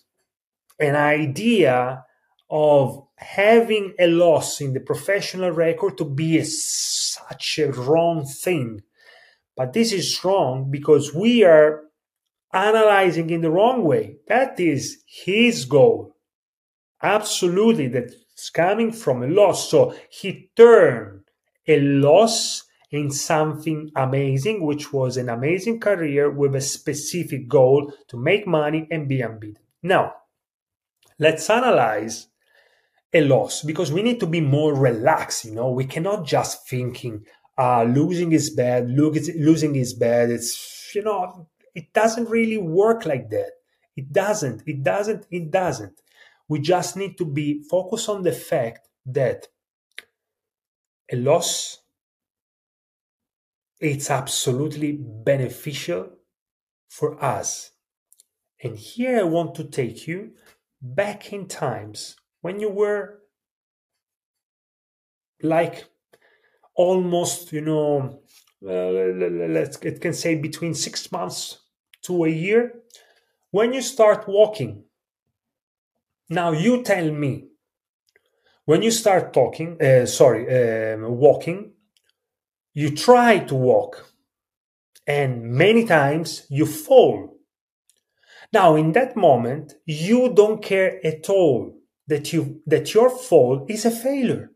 an 0.79 0.95
idea 0.95 2.05
of 2.49 3.05
having 3.17 3.93
a 3.99 4.07
loss 4.07 4.61
in 4.61 4.73
the 4.73 4.79
professional 4.79 5.51
record 5.51 5.97
to 5.97 6.05
be 6.05 6.37
a, 6.37 6.45
such 6.45 7.59
a 7.59 7.71
wrong 7.71 8.25
thing. 8.25 8.81
But 9.57 9.73
this 9.73 9.91
is 9.91 10.23
wrong 10.23 10.69
because 10.71 11.13
we 11.13 11.43
are 11.43 11.84
analyzing 12.55 13.29
in 13.29 13.41
the 13.41 13.51
wrong 13.51 13.83
way. 13.83 14.17
That 14.27 14.59
is 14.59 15.03
his 15.05 15.65
goal. 15.65 16.15
Absolutely, 17.03 17.89
that's 17.89 18.49
coming 18.49 18.91
from 18.91 19.21
a 19.21 19.27
loss. 19.27 19.69
So 19.69 19.93
he 20.09 20.49
turned 20.55 21.21
a 21.67 21.79
loss 21.79 22.63
in 22.91 23.11
something 23.11 23.91
amazing, 23.95 24.65
which 24.65 24.93
was 24.93 25.17
an 25.17 25.29
amazing 25.29 25.79
career 25.79 26.31
with 26.31 26.55
a 26.55 26.61
specific 26.61 27.47
goal 27.47 27.91
to 28.07 28.17
make 28.17 28.47
money 28.47 28.87
and 28.89 29.09
be 29.09 29.21
unbeaten. 29.21 29.61
Now, 29.83 30.13
let's 31.19 31.49
analyze 31.49 32.27
a 33.13 33.21
loss 33.21 33.63
because 33.63 33.91
we 33.91 34.01
need 34.01 34.19
to 34.21 34.27
be 34.27 34.41
more 34.41 34.73
relaxed. 34.73 35.45
You 35.45 35.55
know, 35.55 35.71
we 35.71 35.85
cannot 35.85 36.25
just 36.25 36.67
thinking, 36.69 37.25
uh, 37.57 37.83
losing 37.83 38.31
is 38.31 38.49
bad, 38.49 38.89
losing 38.89 39.75
is 39.75 39.93
bad. 39.93 40.29
It's, 40.29 40.91
you 40.95 41.03
know, 41.03 41.47
it 41.75 41.93
doesn't 41.93 42.29
really 42.29 42.57
work 42.57 43.05
like 43.05 43.29
that. 43.29 43.51
It 43.95 44.11
doesn't, 44.11 44.63
it 44.65 44.83
doesn't, 44.83 45.27
it 45.29 45.51
doesn't. 45.51 46.01
We 46.47 46.59
just 46.59 46.97
need 46.97 47.17
to 47.17 47.25
be 47.25 47.63
focused 47.69 48.09
on 48.09 48.23
the 48.23 48.31
fact 48.31 48.87
that 49.05 49.47
a 51.11 51.15
loss 51.15 51.81
it's 53.79 54.09
absolutely 54.09 54.93
beneficial 54.93 56.09
for 56.89 57.23
us. 57.23 57.71
And 58.63 58.77
here 58.77 59.19
I 59.19 59.23
want 59.23 59.55
to 59.55 59.65
take 59.65 60.07
you 60.07 60.31
back 60.81 61.33
in 61.33 61.47
times 61.47 62.15
when 62.41 62.59
you 62.59 62.69
were 62.69 63.19
like 65.41 65.85
almost, 66.75 67.51
you 67.51 67.61
know, 67.61 68.21
uh, 68.65 68.89
let's 68.89 69.77
it 69.81 70.01
can 70.01 70.13
say 70.13 70.35
between 70.35 70.73
six 70.73 71.11
months 71.11 71.59
to 72.05 72.25
a 72.25 72.29
year, 72.29 72.73
when 73.51 73.73
you 73.73 73.81
start 73.81 74.27
walking. 74.27 74.83
Now 76.29 76.51
you 76.51 76.83
tell 76.83 77.11
me, 77.11 77.47
when 78.65 78.81
you 78.81 78.91
start 78.91 79.33
talking, 79.33 79.81
uh, 79.81 80.05
sorry, 80.05 80.43
um, 80.93 81.17
walking, 81.17 81.73
you 82.73 82.95
try 82.95 83.39
to 83.39 83.55
walk, 83.55 84.11
and 85.05 85.43
many 85.43 85.85
times 85.85 86.47
you 86.49 86.65
fall 86.65 87.35
now, 88.55 88.75
in 88.75 88.93
that 88.93 89.17
moment, 89.17 89.73
you 89.85 90.33
don't 90.33 90.63
care 90.63 91.05
at 91.05 91.29
all 91.29 91.75
that 92.07 92.31
you 92.31 92.61
that 92.67 92.93
your 92.93 93.09
fall 93.09 93.65
is 93.67 93.83
a 93.83 93.91
failure 93.91 94.51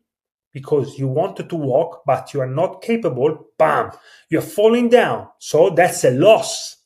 because 0.54 0.98
you 0.98 1.10
wanted 1.10 1.50
to 1.50 1.58
walk 1.58 2.04
but 2.06 2.34
you 2.34 2.40
are 2.40 2.54
not 2.62 2.82
capable. 2.82 3.48
Bam, 3.58 3.92
you're 4.30 4.42
falling 4.42 4.88
down. 4.88 5.28
So 5.40 5.72
that's 5.72 6.06
a 6.06 6.12
loss. 6.12 6.78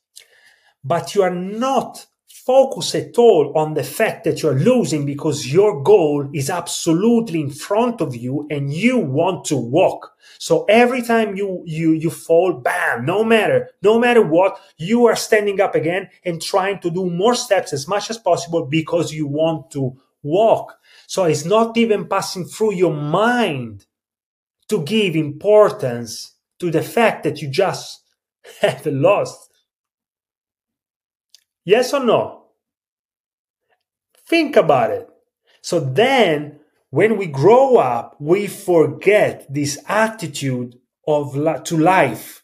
But 0.83 1.15
you 1.15 1.23
are 1.23 1.33
not 1.33 2.05
focused 2.45 2.93
at 2.93 3.17
all 3.17 3.53
on 3.55 3.73
the 3.73 3.83
fact 3.83 4.25
that 4.25 4.41
you're 4.41 4.59
losing 4.59 5.05
because 5.05 5.51
your 5.51 5.81
goal 5.81 6.29
is 6.33 6.49
absolutely 6.49 7.39
in 7.39 7.49
front 7.49 8.01
of 8.01 8.13
you 8.15 8.45
and 8.49 8.73
you 8.73 8.97
want 8.97 9.45
to 9.45 9.55
walk. 9.55 10.11
So 10.39 10.65
every 10.65 11.01
time 11.01 11.37
you, 11.37 11.63
you, 11.65 11.93
you 11.93 12.09
fall, 12.09 12.53
bam, 12.53 13.05
no 13.05 13.23
matter, 13.23 13.69
no 13.81 13.97
matter 13.97 14.21
what, 14.21 14.59
you 14.77 15.05
are 15.05 15.15
standing 15.15 15.61
up 15.61 15.73
again 15.73 16.09
and 16.25 16.41
trying 16.41 16.79
to 16.79 16.89
do 16.89 17.09
more 17.09 17.35
steps 17.35 17.71
as 17.71 17.87
much 17.87 18.09
as 18.09 18.17
possible 18.17 18.65
because 18.65 19.13
you 19.13 19.25
want 19.25 19.71
to 19.71 19.95
walk. 20.21 20.77
So 21.07 21.23
it's 21.23 21.45
not 21.45 21.77
even 21.77 22.09
passing 22.09 22.43
through 22.43 22.73
your 22.73 22.93
mind 22.93 23.85
to 24.67 24.83
give 24.83 25.15
importance 25.15 26.33
to 26.59 26.71
the 26.71 26.83
fact 26.83 27.23
that 27.23 27.41
you 27.41 27.47
just 27.47 28.01
have 28.61 28.85
lost 28.85 29.49
Yes 31.65 31.93
or 31.93 32.03
no? 32.03 32.43
Think 34.27 34.55
about 34.55 34.91
it. 34.91 35.08
So 35.62 35.79
then, 35.79 36.60
when 36.89 37.17
we 37.17 37.27
grow 37.27 37.77
up, 37.77 38.15
we 38.20 38.48
forget 38.48 39.46
this 39.50 39.79
attitude 39.88 40.75
of 41.08 41.34
to 41.65 41.77
life. 41.77 42.43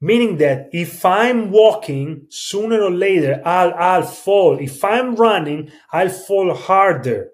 Meaning 0.00 0.38
that 0.38 0.68
if 0.72 1.04
I'm 1.04 1.50
walking, 1.50 2.26
sooner 2.28 2.82
or 2.82 2.90
later, 2.90 3.40
I'll, 3.44 3.72
I'll 3.74 4.02
fall. 4.02 4.58
If 4.58 4.84
I'm 4.84 5.14
running, 5.14 5.70
I'll 5.92 6.08
fall 6.08 6.54
harder. 6.54 7.30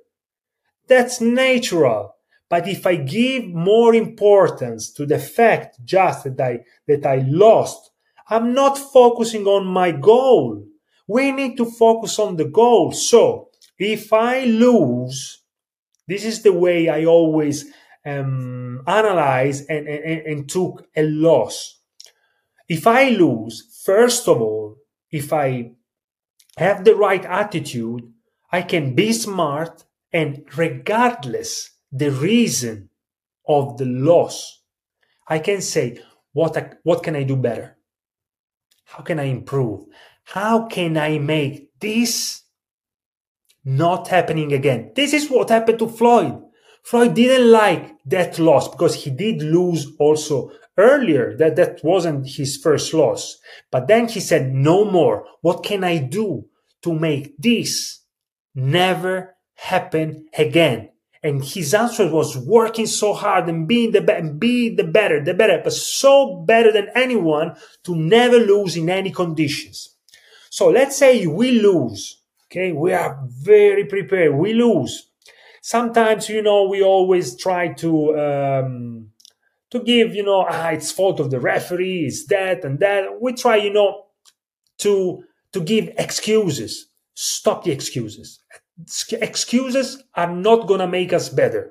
That's 0.87 1.21
natural. 1.21 2.15
But 2.51 2.69
if 2.69 2.87
I 2.87 2.97
give 2.97 3.47
more 3.47 3.95
importance 3.95 4.93
to 4.95 5.07
the 5.07 5.19
fact 5.19 5.79
just 5.85 6.25
that 6.25 6.41
I, 6.41 6.61
that 6.87 7.07
I 7.07 7.25
lost, 7.27 7.91
I'm 8.29 8.55
not 8.55 8.79
focusing 8.79 9.47
on 9.47 9.67
my 9.67 9.91
goal. 9.93 10.68
We 11.09 11.33
need 11.33 11.57
to 11.57 11.65
focus 11.65 12.19
on 12.19 12.37
the 12.37 12.45
goal. 12.45 12.93
So 12.93 13.49
if 13.79 14.13
I 14.13 14.45
lose, 14.45 15.43
this 16.07 16.25
is 16.25 16.43
the 16.43 16.53
way 16.53 16.89
I 16.89 17.07
always 17.07 17.65
um, 18.07 18.83
analyze 18.87 19.67
and, 19.67 19.89
and, 19.89 20.27
and 20.27 20.49
took 20.49 20.87
a 20.95 21.03
loss. 21.03 21.81
If 22.69 22.87
I 22.87 23.09
lose, 23.09 23.81
first 23.85 24.29
of 24.29 24.41
all, 24.41 24.77
if 25.11 25.33
I 25.33 25.73
have 26.59 26.85
the 26.85 26.95
right 26.95 27.25
attitude, 27.25 28.03
I 28.53 28.63
can 28.63 28.95
be 28.95 29.13
smart 29.13 29.85
and 30.13 30.45
regardless 30.57 31.71
the 31.91 32.11
reason 32.11 32.91
of 33.47 33.79
the 33.79 33.87
loss, 33.87 34.63
I 35.27 35.39
can 35.39 35.61
say, 35.61 36.01
what, 36.33 36.57
I, 36.57 36.73
what 36.83 37.03
can 37.03 37.17
I 37.17 37.23
do 37.23 37.37
better? 37.37 37.77
How 38.85 39.03
can 39.03 39.19
I 39.19 39.25
improve? 39.25 39.85
How 40.33 40.67
can 40.67 40.99
I 40.99 41.19
make 41.19 41.71
this 41.81 42.43
not 43.65 44.09
happening 44.09 44.53
again? 44.53 44.93
This 44.95 45.15
is 45.15 45.31
what 45.31 45.49
happened 45.49 45.79
to 45.79 45.89
Floyd. 45.89 46.43
Floyd 46.83 47.15
didn't 47.15 47.51
like 47.51 47.97
that 48.05 48.39
loss 48.39 48.69
because 48.69 48.95
he 48.95 49.11
did 49.11 49.41
lose 49.41 49.87
also 49.99 50.51
earlier 50.77 51.35
that 51.39 51.57
that 51.57 51.81
wasn't 51.83 52.29
his 52.29 52.59
first 52.59 52.93
loss. 52.93 53.39
But 53.71 53.89
then 53.89 54.07
he 54.07 54.21
said, 54.21 54.53
no 54.53 54.85
more. 54.85 55.25
What 55.41 55.65
can 55.65 55.83
I 55.83 55.97
do 55.97 56.45
to 56.83 56.93
make 56.93 57.35
this 57.39 58.01
never 58.55 59.35
happen 59.55 60.27
again? 60.37 60.91
And 61.23 61.43
his 61.43 61.73
answer 61.73 62.07
was 62.07 62.37
working 62.37 62.87
so 62.87 63.15
hard 63.15 63.49
and 63.49 63.67
being 63.67 63.93
the 63.93 64.03
be- 64.03 64.29
be 64.39 64.77
the 64.77 64.85
better, 64.85 65.25
the 65.25 65.33
better, 65.33 65.63
but 65.65 65.73
so 65.73 66.45
better 66.47 66.71
than 66.71 66.91
anyone 66.95 67.57
to 67.85 67.97
never 67.97 68.37
lose 68.37 68.77
in 68.77 68.91
any 68.91 69.11
conditions. 69.11 69.95
So 70.59 70.71
let's 70.71 70.97
say 70.97 71.27
we 71.27 71.61
lose 71.61 72.19
Okay, 72.51 72.73
we 72.73 72.95
are 72.95 73.23
very 73.29 73.85
prepared. 73.85 74.35
We 74.35 74.55
lose. 74.55 75.11
Sometimes, 75.61 76.31
you 76.31 76.43
know, 76.43 76.67
we 76.67 76.83
always 76.83 77.37
try 77.37 77.75
to 77.75 78.19
um, 78.19 79.11
to 79.71 79.81
give, 79.81 80.15
you 80.15 80.23
know, 80.23 80.47
ah, 80.49 80.71
it's 80.71 80.91
fault 80.91 81.21
of 81.21 81.31
the 81.31 81.41
referee, 81.41 82.07
it's 82.07 82.27
that 82.29 82.65
and 82.65 82.79
that. 82.81 83.21
We 83.21 83.35
try, 83.35 83.57
you 83.57 83.73
know, 83.73 84.07
to 84.79 85.25
to 85.53 85.61
give 85.61 85.93
excuses. 85.99 86.87
Stop 87.15 87.65
the 87.65 87.73
excuses. 87.73 88.41
Excuses 89.13 90.03
are 90.15 90.35
not 90.35 90.67
gonna 90.67 90.89
make 90.89 91.13
us 91.13 91.29
better. 91.29 91.71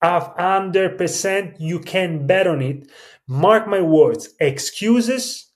Of 0.00 0.34
hundred 0.38 0.96
percent, 0.96 1.60
you 1.60 1.80
can 1.80 2.26
bet 2.26 2.46
on 2.46 2.62
it. 2.62 2.90
Mark 3.28 3.68
my 3.68 3.82
words. 3.82 4.30
Excuses 4.40 5.52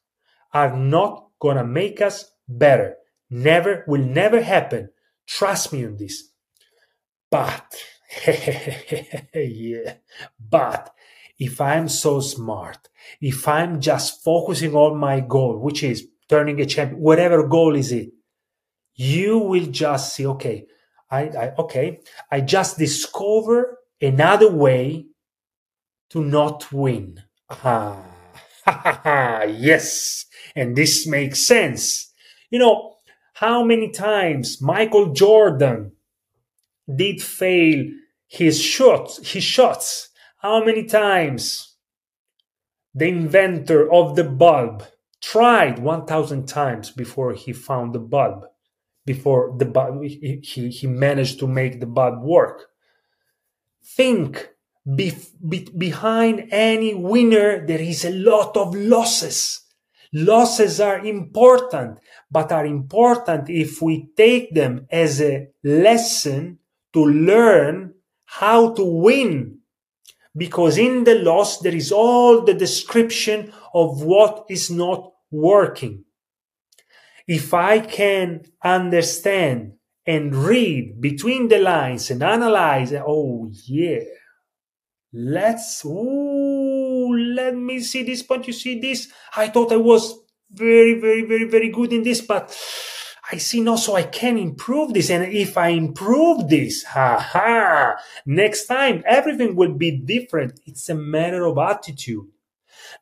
are 0.53 0.77
not 0.77 1.29
gonna 1.41 1.65
make 1.65 2.03
us 2.03 2.31
better. 2.49 2.97
Never 3.31 3.85
will 3.87 4.05
never 4.05 4.43
happen. 4.43 4.91
Trust 5.27 5.73
me 5.73 5.85
on 5.85 5.97
this. 5.97 6.31
But 7.31 7.75
yeah, 9.35 9.95
but 10.39 10.95
if 11.39 11.61
I'm 11.61 11.89
so 11.89 12.21
smart, 12.21 12.89
if 13.21 13.47
I'm 13.47 13.81
just 13.81 14.25
focusing 14.25 14.75
on 14.75 14.97
my 14.99 15.21
goal, 15.21 15.59
which 15.59 15.83
is 15.83 16.09
turning 16.29 16.61
a 16.61 16.67
champion, 16.67 17.01
whatever 17.01 17.47
goal 17.47 17.77
is 17.77 17.93
it, 17.93 18.11
you 18.95 19.39
will 19.39 19.67
just 19.67 20.15
see, 20.15 20.27
okay, 20.27 20.67
I, 21.11 21.21
I 21.29 21.55
okay, 21.59 22.01
I 22.31 22.41
just 22.41 22.79
discover 22.79 23.79
another 24.01 24.51
way 24.51 25.07
to 26.11 26.25
not 26.25 26.73
win. 26.73 27.23
Ah, 27.51 28.03
yes, 29.45 30.27
and 30.57 30.77
this 30.77 31.07
makes 31.07 31.47
sense. 31.47 32.13
You 32.51 32.59
know, 32.59 32.97
how 33.35 33.63
many 33.63 33.91
times 33.91 34.61
Michael 34.61 35.13
Jordan 35.13 35.93
did 36.93 37.23
fail 37.23 37.85
his 38.27 38.61
shots, 38.61 39.33
his 39.33 39.45
shots? 39.45 40.09
How 40.39 40.65
many 40.65 40.85
times 40.85 41.77
the 42.95 43.09
inventor 43.09 43.93
of 43.93 44.17
the 44.17 44.25
bulb 44.25 44.85
tried 45.21 45.79
1000 45.79 46.47
times 46.47 46.91
before 46.91 47.33
he 47.35 47.53
found 47.53 47.95
the 47.95 47.99
bulb, 47.99 48.45
before 49.05 49.55
the 49.59 49.67
bulb, 49.67 50.03
he, 50.05 50.41
he, 50.43 50.69
he 50.69 50.87
managed 50.87 51.39
to 51.41 51.47
make 51.47 51.81
the 51.81 51.87
bulb 51.87 52.23
work? 52.23 52.67
Think 53.85 54.49
be, 54.97 55.13
be, 55.47 55.69
behind 55.77 56.49
any 56.51 56.95
winner, 56.95 57.67
there 57.67 57.81
is 57.81 58.05
a 58.05 58.11
lot 58.11 58.57
of 58.57 58.75
losses. 58.75 59.61
Losses 60.13 60.81
are 60.81 61.05
important, 61.05 61.99
but 62.31 62.51
are 62.53 62.67
important 62.67 63.51
if 63.51 63.83
we 63.83 64.09
take 64.17 64.55
them 64.55 64.87
as 64.91 65.21
a 65.21 65.49
lesson 65.63 66.59
to 66.93 67.05
learn 67.05 67.95
how 68.25 68.73
to 68.75 68.85
win. 68.85 69.59
Because 70.37 70.79
in 70.79 71.05
the 71.05 71.17
loss, 71.17 71.59
there 71.59 71.75
is 71.75 71.93
all 71.93 72.43
the 72.43 72.55
description 72.55 73.53
of 73.75 74.03
what 74.03 74.47
is 74.49 74.71
not 74.71 75.13
working. 75.31 76.05
If 77.27 77.53
I 77.53 77.81
can 77.81 78.45
understand 78.65 79.75
and 80.07 80.35
read 80.35 81.01
between 81.01 81.49
the 81.49 81.59
lines 81.59 82.11
and 82.11 82.23
analyze, 82.23 82.95
oh 82.95 83.51
yeah, 83.67 84.01
let's, 85.13 85.85
ooh, 85.85 86.28
let 87.39 87.55
me 87.55 87.81
see 87.81 88.03
this 88.03 88.23
point. 88.23 88.47
You 88.47 88.53
see 88.53 88.81
this? 88.81 89.09
I 89.37 89.49
thought 89.49 89.73
I 89.73 89.77
was 89.77 90.19
very, 90.51 91.01
very, 91.01 91.25
very, 91.25 91.45
very 91.45 91.71
good 91.71 91.93
in 91.93 92.03
this, 92.03 92.21
but 92.21 92.57
I 93.31 93.37
see 93.37 93.61
no, 93.61 93.77
so 93.77 93.95
I 93.95 94.05
can 94.05 94.39
improve 94.39 94.95
this. 94.95 95.11
And 95.11 95.33
if 95.33 95.57
I 95.57 95.69
improve 95.69 96.49
this, 96.49 96.85
haha, 96.85 97.97
next 98.27 98.67
time 98.67 99.03
everything 99.07 99.55
will 99.55 99.75
be 99.75 99.91
different. 99.91 100.61
It's 100.67 100.89
a 100.89 100.95
matter 100.95 101.45
of 101.47 101.59
attitude. 101.59 102.27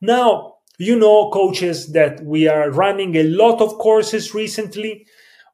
Now, 0.00 0.54
you 0.78 0.96
know, 0.96 1.30
coaches, 1.30 1.92
that 1.92 2.22
we 2.24 2.48
are 2.48 2.70
running 2.70 3.16
a 3.16 3.22
lot 3.22 3.60
of 3.60 3.78
courses 3.78 4.34
recently, 4.34 5.06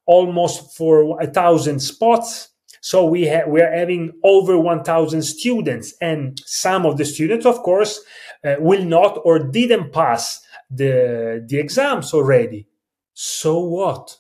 almost 0.07 0.77
for 0.77 1.21
a 1.21 1.27
thousand 1.27 1.81
spots. 1.81 2.49
So 2.83 3.07
we 3.07 3.29
ha- 3.29 3.49
we 3.49 3.63
are 3.63 3.73
having 3.73 4.13
over 4.25 4.59
1,000 4.59 5.23
students, 5.23 5.95
and 6.01 6.39
some 6.45 6.85
of 6.85 6.99
the 6.99 7.05
students, 7.05 7.47
of 7.47 7.63
course, 7.63 8.01
uh, 8.45 8.57
will 8.59 8.85
not 8.85 9.21
or 9.25 9.39
didn't 9.39 9.93
pass 9.93 10.43
the 10.69 11.45
the 11.49 11.59
exams 11.59 12.13
already. 12.13 12.67
So 13.15 13.61
what? 13.61 14.19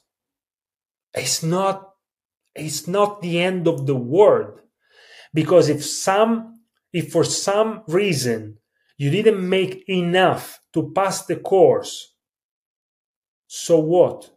It's 1.14 1.42
not 1.42 1.92
it's 2.54 2.86
not 2.86 3.20
the 3.20 3.40
end 3.40 3.66
of 3.66 3.86
the 3.86 3.96
world 3.96 4.60
because 5.34 5.68
if 5.68 5.84
some 5.84 6.60
if 6.92 7.10
for 7.10 7.24
some 7.24 7.82
reason 7.88 8.58
you 8.98 9.10
didn't 9.10 9.48
make 9.48 9.84
enough 9.88 10.60
to 10.72 10.92
pass 10.94 11.26
the 11.26 11.36
course 11.36 12.14
so 13.46 13.78
what 13.78 14.31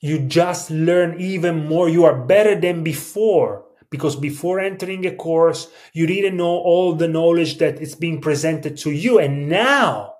you 0.00 0.20
just 0.20 0.70
learn 0.70 1.20
even 1.20 1.66
more. 1.66 1.88
You 1.88 2.04
are 2.04 2.24
better 2.24 2.58
than 2.58 2.84
before 2.84 3.64
because 3.90 4.16
before 4.16 4.60
entering 4.60 5.06
a 5.06 5.14
course, 5.14 5.68
you 5.92 6.06
didn't 6.06 6.36
know 6.36 6.58
all 6.58 6.94
the 6.94 7.08
knowledge 7.08 7.58
that 7.58 7.80
is 7.80 7.94
being 7.94 8.20
presented 8.20 8.76
to 8.78 8.90
you. 8.90 9.18
And 9.18 9.48
now, 9.48 10.14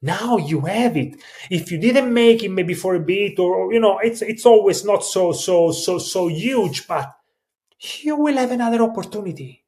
now 0.00 0.36
you 0.38 0.62
have 0.62 0.96
it. 0.96 1.20
If 1.50 1.70
you 1.70 1.78
didn't 1.78 2.12
make 2.12 2.42
it 2.42 2.50
maybe 2.50 2.74
for 2.74 2.94
a 2.94 3.00
bit 3.00 3.38
or, 3.38 3.72
you 3.72 3.80
know, 3.80 3.98
it's, 3.98 4.22
it's 4.22 4.46
always 4.46 4.84
not 4.84 5.04
so, 5.04 5.32
so, 5.32 5.72
so, 5.72 5.98
so 5.98 6.28
huge, 6.28 6.86
but 6.86 7.12
you 8.02 8.16
will 8.16 8.36
have 8.36 8.52
another 8.52 8.82
opportunity. 8.82 9.64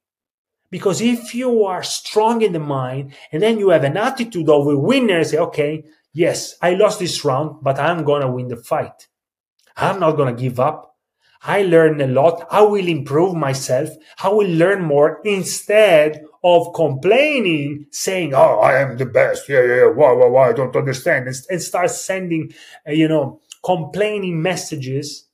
Because 0.70 1.02
if 1.02 1.34
you 1.34 1.64
are 1.64 1.82
strong 1.82 2.40
in 2.40 2.54
the 2.54 2.58
mind 2.58 3.12
and 3.30 3.42
then 3.42 3.58
you 3.58 3.68
have 3.68 3.84
an 3.84 3.98
attitude 3.98 4.48
of 4.48 4.66
a 4.66 4.78
winner, 4.78 5.22
say, 5.22 5.36
okay, 5.36 5.84
yes, 6.14 6.56
I 6.62 6.74
lost 6.74 7.00
this 7.00 7.22
round, 7.26 7.58
but 7.60 7.78
I'm 7.78 8.04
going 8.04 8.22
to 8.22 8.30
win 8.30 8.48
the 8.48 8.56
fight. 8.56 9.08
I'm 9.76 10.00
not 10.00 10.12
going 10.16 10.34
to 10.34 10.40
give 10.40 10.60
up. 10.60 10.96
I 11.44 11.62
learn 11.62 12.00
a 12.00 12.06
lot. 12.06 12.46
I 12.50 12.62
will 12.62 12.86
improve 12.86 13.34
myself. 13.34 13.88
I 14.22 14.28
will 14.28 14.48
learn 14.48 14.82
more 14.82 15.20
instead 15.24 16.22
of 16.44 16.72
complaining, 16.74 17.86
saying, 17.90 18.32
Oh, 18.34 18.60
I 18.60 18.80
am 18.80 18.96
the 18.96 19.06
best. 19.06 19.48
Yeah, 19.48 19.62
yeah, 19.62 19.74
yeah. 19.76 19.86
Why, 19.88 20.12
why, 20.12 20.26
why? 20.26 20.48
I 20.50 20.52
don't 20.52 20.76
understand. 20.76 21.26
And, 21.26 21.36
and 21.50 21.62
start 21.62 21.90
sending, 21.90 22.52
uh, 22.86 22.92
you 22.92 23.08
know, 23.08 23.40
complaining 23.64 24.40
messages, 24.40 25.26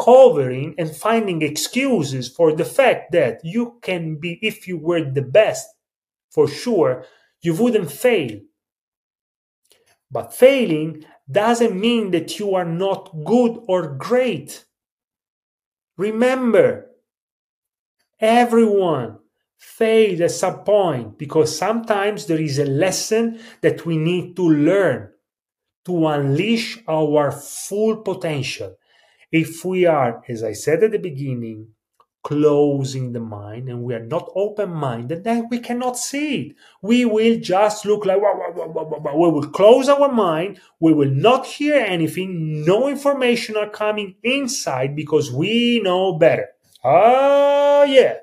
covering 0.00 0.74
and 0.78 0.94
finding 0.94 1.42
excuses 1.42 2.28
for 2.28 2.54
the 2.54 2.64
fact 2.64 3.12
that 3.12 3.40
you 3.44 3.78
can 3.82 4.16
be, 4.16 4.38
if 4.42 4.68
you 4.68 4.78
were 4.78 5.04
the 5.04 5.22
best, 5.22 5.66
for 6.30 6.48
sure, 6.48 7.04
you 7.42 7.54
wouldn't 7.54 7.92
fail. 7.92 8.40
But 10.10 10.34
failing 10.34 11.04
doesn't 11.32 11.78
mean 11.78 12.10
that 12.12 12.38
you 12.38 12.54
are 12.54 12.64
not 12.64 13.10
good 13.24 13.62
or 13.66 13.88
great. 13.88 14.64
Remember, 15.96 16.90
everyone 18.20 19.18
fails 19.58 20.20
at 20.20 20.30
some 20.30 20.64
point 20.64 21.18
because 21.18 21.56
sometimes 21.56 22.26
there 22.26 22.40
is 22.40 22.58
a 22.58 22.64
lesson 22.64 23.38
that 23.60 23.86
we 23.86 23.96
need 23.96 24.34
to 24.36 24.42
learn 24.42 25.10
to 25.84 26.06
unleash 26.06 26.78
our 26.88 27.30
full 27.30 27.96
potential. 27.98 28.76
If 29.30 29.64
we 29.64 29.86
are, 29.86 30.22
as 30.28 30.42
I 30.42 30.52
said 30.52 30.82
at 30.84 30.92
the 30.92 30.98
beginning, 30.98 31.68
closing 32.22 33.12
the 33.12 33.20
mind 33.20 33.68
and 33.68 33.82
we 33.82 33.94
are 33.94 34.04
not 34.04 34.30
open 34.34 34.70
minded, 34.70 35.24
then 35.24 35.48
we 35.50 35.58
cannot 35.58 35.98
see 35.98 36.48
it. 36.48 36.56
We 36.80 37.04
will 37.04 37.40
just 37.40 37.84
look 37.84 38.06
like 38.06 38.20
wah, 38.20 38.34
wah, 38.36 38.64
wah, 38.64 39.14
we 39.14 39.30
will 39.30 39.48
close 39.50 39.88
our 39.88 40.10
mind. 40.12 40.60
We 40.80 40.92
will 40.92 41.10
not 41.10 41.46
hear 41.46 41.76
anything. 41.76 42.64
No 42.64 42.88
information 42.88 43.56
are 43.56 43.68
coming 43.68 44.16
inside 44.22 44.94
because 44.94 45.32
we 45.32 45.80
know 45.82 46.14
better. 46.18 46.48
Ah, 46.84 47.84
yeah. 47.84 48.16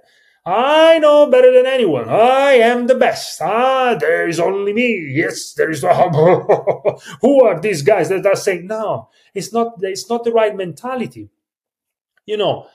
I 0.45 0.97
know 0.99 1.29
better 1.29 1.53
than 1.53 1.65
anyone. 1.65 2.09
I 2.09 2.53
am 2.53 2.87
the 2.87 2.95
best. 2.95 3.41
Ah, 3.41 3.95
there 3.99 4.27
is 4.27 4.39
only 4.39 4.73
me. 4.73 5.11
Yes, 5.13 5.53
there 5.53 5.69
is. 5.69 5.81
Who 7.21 7.43
are 7.43 7.59
these 7.59 7.83
guys 7.83 8.09
that 8.09 8.25
are 8.25 8.35
saying 8.35 8.67
no? 8.67 9.09
It's 9.33 9.53
not. 9.53 9.73
It's 9.81 10.09
not 10.09 10.23
the 10.23 10.31
right 10.31 10.55
mentality. 10.55 11.29
You 12.25 12.37
know, 12.37 12.67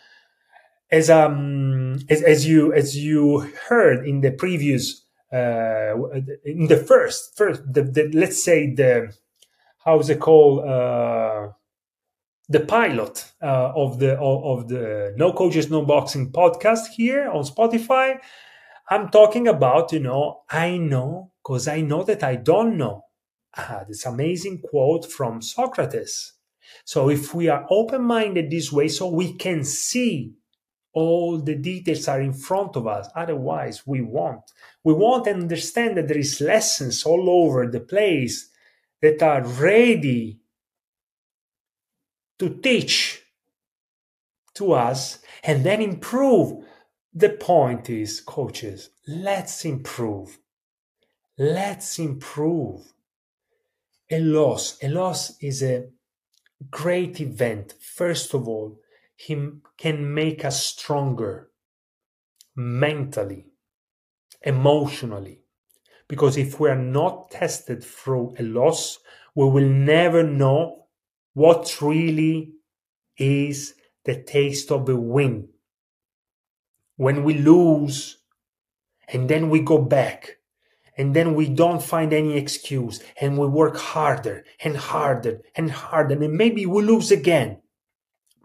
as 0.91 1.11
um 1.11 1.97
as, 2.09 2.23
as 2.23 2.47
you 2.47 2.73
as 2.73 2.97
you 2.97 3.41
heard 3.69 4.07
in 4.07 4.21
the 4.21 4.31
previous 4.31 5.05
uh 5.33 5.95
in 6.45 6.67
the 6.69 6.77
first 6.77 7.37
first 7.37 7.63
the, 7.73 7.83
the 7.83 8.11
let's 8.13 8.43
say 8.43 8.73
the 8.75 9.13
how's 9.85 10.11
it 10.11 10.21
called 10.21 10.65
uh 10.67 11.49
the 12.49 12.61
pilot 12.61 13.33
uh, 13.43 13.73
of 13.75 13.99
the 13.99 14.15
of, 14.19 14.45
of 14.45 14.69
the 14.69 15.15
no 15.17 15.33
coaches 15.33 15.71
no 15.71 15.83
boxing 15.85 16.31
podcast 16.31 16.89
here 16.95 17.29
on 17.29 17.43
spotify. 17.43 18.19
I'm 18.91 19.09
talking 19.09 19.49
about 19.49 19.93
you 19.93 20.01
know 20.01 20.43
i 20.51 20.77
know 20.77 21.33
because 21.43 21.69
i 21.69 21.81
know 21.81 22.03
that 22.05 22.23
i 22.23 22.37
don't 22.37 22.77
know. 22.77 23.05
Ah, 23.57 23.85
this 23.89 24.05
amazing 24.05 24.61
quote 24.61 25.11
from 25.11 25.41
socrates. 25.41 26.33
So 26.85 27.09
if 27.09 27.35
we 27.35 27.49
are 27.49 27.67
open 27.71 28.03
minded 28.03 28.51
this 28.51 28.73
way, 28.73 28.89
so 28.89 29.09
we 29.09 29.33
can 29.35 29.65
see 29.65 30.35
all 30.95 31.39
the 31.39 31.57
details 31.57 32.09
are 32.09 32.21
in 32.21 32.33
front 32.33 32.77
of 32.77 32.87
us. 32.87 33.09
Otherwise, 33.15 33.87
we 33.87 34.01
won't. 34.01 34.53
We 34.85 34.95
won't 34.95 35.29
understand 35.29 35.97
that 35.97 36.09
there 36.09 36.19
is 36.19 36.41
lessons 36.41 37.05
all 37.05 37.29
over 37.29 37.67
the 37.67 37.81
place 37.81 38.49
that 39.03 39.23
are 39.23 39.45
ready 39.45 40.39
to 42.39 42.49
teach 42.49 43.23
to 44.55 44.73
us 44.73 45.19
and 45.43 45.65
then 45.65 45.83
improve. 45.83 46.65
The 47.13 47.31
point 47.31 47.91
is, 47.91 48.21
coaches, 48.21 48.91
let's 49.07 49.65
improve. 49.65 50.39
Let's 51.37 51.99
improve. 51.99 52.93
A 54.11 54.21
loss, 54.21 54.79
a 54.83 54.89
loss 54.89 55.37
is 55.41 55.63
a 55.63 55.89
great 56.71 57.21
event. 57.21 57.75
First 57.81 58.35
of 58.35 58.47
all, 58.49 58.79
he 59.17 59.51
can 59.79 60.15
make 60.15 60.45
us 60.45 60.65
stronger 60.65 61.51
mentally, 62.57 63.47
emotionally. 64.43 65.43
Because 66.09 66.37
if 66.37 66.61
we 66.61 66.69
are 66.69 66.77
not 66.77 67.31
tested 67.31 67.83
through 67.83 68.35
a 68.39 68.43
loss, 68.43 68.99
we 69.35 69.49
will 69.49 69.69
never 69.69 70.23
know 70.23 70.87
what 71.33 71.81
really 71.81 72.53
is 73.17 73.75
the 74.05 74.23
taste 74.23 74.71
of 74.71 74.89
a 74.89 74.97
win. 74.97 75.49
When 76.97 77.25
we 77.25 77.35
lose 77.35 78.19
and 79.09 79.29
then 79.29 79.51
we 79.51 79.61
go 79.61 79.79
back 79.79 80.37
and 80.97 81.15
then 81.15 81.35
we 81.35 81.49
don't 81.49 81.83
find 81.83 82.13
any 82.13 82.37
excuse 82.37 83.03
and 83.21 83.37
we 83.37 83.49
work 83.49 83.77
harder 83.77 84.45
and 84.63 84.77
harder 84.77 85.41
and 85.57 85.71
harder 85.71 86.23
and 86.23 86.35
maybe 86.35 86.67
we 86.67 86.83
lose 86.83 87.11
again 87.11 87.61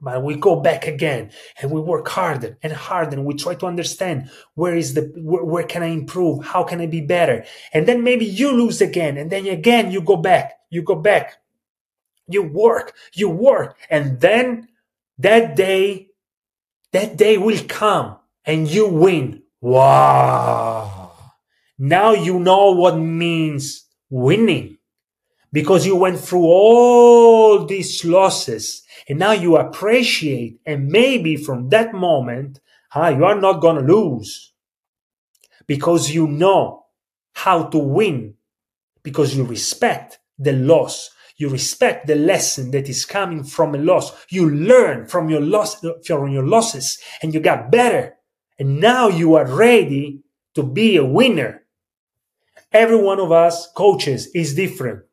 but 0.01 0.23
we 0.23 0.35
go 0.35 0.59
back 0.59 0.87
again 0.87 1.31
and 1.61 1.71
we 1.71 1.81
work 1.81 2.07
harder 2.07 2.57
and 2.63 2.73
harder 2.73 3.17
and 3.17 3.25
we 3.25 3.33
try 3.33 3.55
to 3.55 3.65
understand 3.65 4.29
where 4.55 4.75
is 4.75 4.93
the 4.93 5.11
where, 5.17 5.43
where, 5.43 5.63
can 5.63 5.83
i 5.83 5.87
improve? 5.87 6.45
How 6.45 6.63
can 6.63 6.81
i 6.81 6.85
be 6.85 7.01
better? 7.01 7.45
And 7.73 7.87
then 7.87 8.03
maybe 8.03 8.25
you 8.25 8.51
lose 8.51 8.81
again 8.81 9.17
and 9.17 9.29
then 9.29 9.45
again 9.47 9.91
you 9.91 10.01
go 10.01 10.15
back 10.15 10.59
you 10.69 10.81
go 10.83 10.95
back. 10.95 11.41
You 12.27 12.43
work 12.43 12.93
you 13.13 13.29
work 13.29 13.77
and 13.89 14.21
then 14.21 14.69
that 15.17 15.55
day 15.55 16.09
that 16.91 17.17
day 17.17 17.37
will 17.37 17.59
come 17.67 18.17
and 18.45 18.67
you 18.67 18.87
win. 18.87 19.43
Wow. 19.61 21.11
Now 21.77 22.11
you 22.13 22.39
know 22.39 22.71
what 22.71 22.97
means 22.97 23.85
winning 24.09 24.78
because 25.51 25.85
you 25.85 25.95
went 25.95 26.19
through 26.19 26.43
all 26.45 27.65
these 27.65 28.05
losses. 28.05 28.83
And 29.07 29.19
now 29.19 29.31
you 29.31 29.57
appreciate 29.57 30.59
and 30.65 30.87
maybe 30.87 31.35
from 31.35 31.69
that 31.69 31.93
moment 31.93 32.59
huh, 32.89 33.09
you 33.09 33.25
are 33.25 33.39
not 33.39 33.61
going 33.61 33.75
to 33.75 33.93
lose. 33.93 34.53
Because 35.67 36.11
you 36.11 36.27
know 36.27 36.85
how 37.33 37.63
to 37.63 37.77
win. 37.77 38.35
Because 39.03 39.35
you 39.35 39.43
respect 39.43 40.19
the 40.37 40.53
loss. 40.53 41.11
You 41.37 41.49
respect 41.49 42.07
the 42.07 42.15
lesson 42.15 42.71
that 42.71 42.89
is 42.89 43.05
coming 43.05 43.43
from 43.43 43.73
a 43.73 43.77
loss. 43.77 44.11
You 44.29 44.49
learn 44.49 45.07
from 45.07 45.29
your 45.29 45.41
loss 45.41 45.83
from 46.05 46.31
your 46.31 46.45
losses 46.45 46.99
and 47.21 47.33
you 47.33 47.39
got 47.39 47.71
better. 47.71 48.15
And 48.57 48.81
now 48.81 49.07
you 49.07 49.35
are 49.35 49.47
ready 49.47 50.21
to 50.55 50.63
be 50.63 50.97
a 50.97 51.05
winner. 51.05 51.63
Every 52.73 52.97
one 52.97 53.19
of 53.19 53.31
us 53.31 53.71
coaches 53.71 54.29
is 54.35 54.53
different 54.53 55.03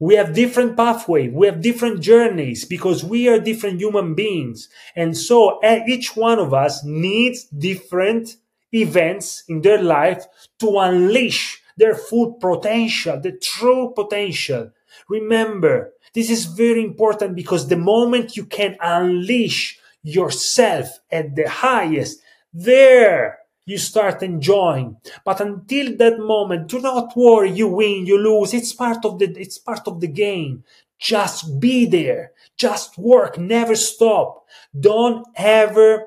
we 0.00 0.14
have 0.16 0.34
different 0.34 0.76
pathway. 0.76 1.28
We 1.28 1.46
have 1.46 1.60
different 1.60 2.00
journeys 2.00 2.64
because 2.64 3.04
we 3.04 3.28
are 3.28 3.38
different 3.38 3.80
human 3.80 4.14
beings. 4.14 4.68
And 4.96 5.16
so 5.16 5.60
each 5.86 6.16
one 6.16 6.38
of 6.38 6.52
us 6.52 6.84
needs 6.84 7.44
different 7.44 8.36
events 8.72 9.44
in 9.48 9.62
their 9.62 9.80
life 9.80 10.26
to 10.58 10.78
unleash 10.78 11.62
their 11.76 11.94
full 11.94 12.34
potential, 12.34 13.20
the 13.20 13.32
true 13.32 13.92
potential. 13.94 14.70
Remember, 15.08 15.92
this 16.14 16.30
is 16.30 16.46
very 16.46 16.82
important 16.84 17.34
because 17.34 17.68
the 17.68 17.76
moment 17.76 18.36
you 18.36 18.46
can 18.46 18.76
unleash 18.80 19.78
yourself 20.02 21.00
at 21.10 21.34
the 21.34 21.48
highest, 21.48 22.20
there 22.52 23.38
you 23.66 23.78
start 23.78 24.22
enjoying. 24.22 24.96
But 25.24 25.40
until 25.40 25.96
that 25.96 26.18
moment, 26.18 26.68
do 26.68 26.80
not 26.80 27.16
worry, 27.16 27.50
you 27.50 27.68
win, 27.68 28.06
you 28.06 28.18
lose. 28.18 28.52
It's 28.52 28.72
part 28.72 29.04
of 29.04 29.18
the, 29.18 29.34
it's 29.38 29.58
part 29.58 29.86
of 29.86 30.00
the 30.00 30.08
game. 30.08 30.64
Just 30.98 31.60
be 31.60 31.86
there. 31.86 32.32
Just 32.56 32.98
work. 32.98 33.38
Never 33.38 33.74
stop. 33.74 34.46
Don't 34.78 35.26
ever 35.36 36.06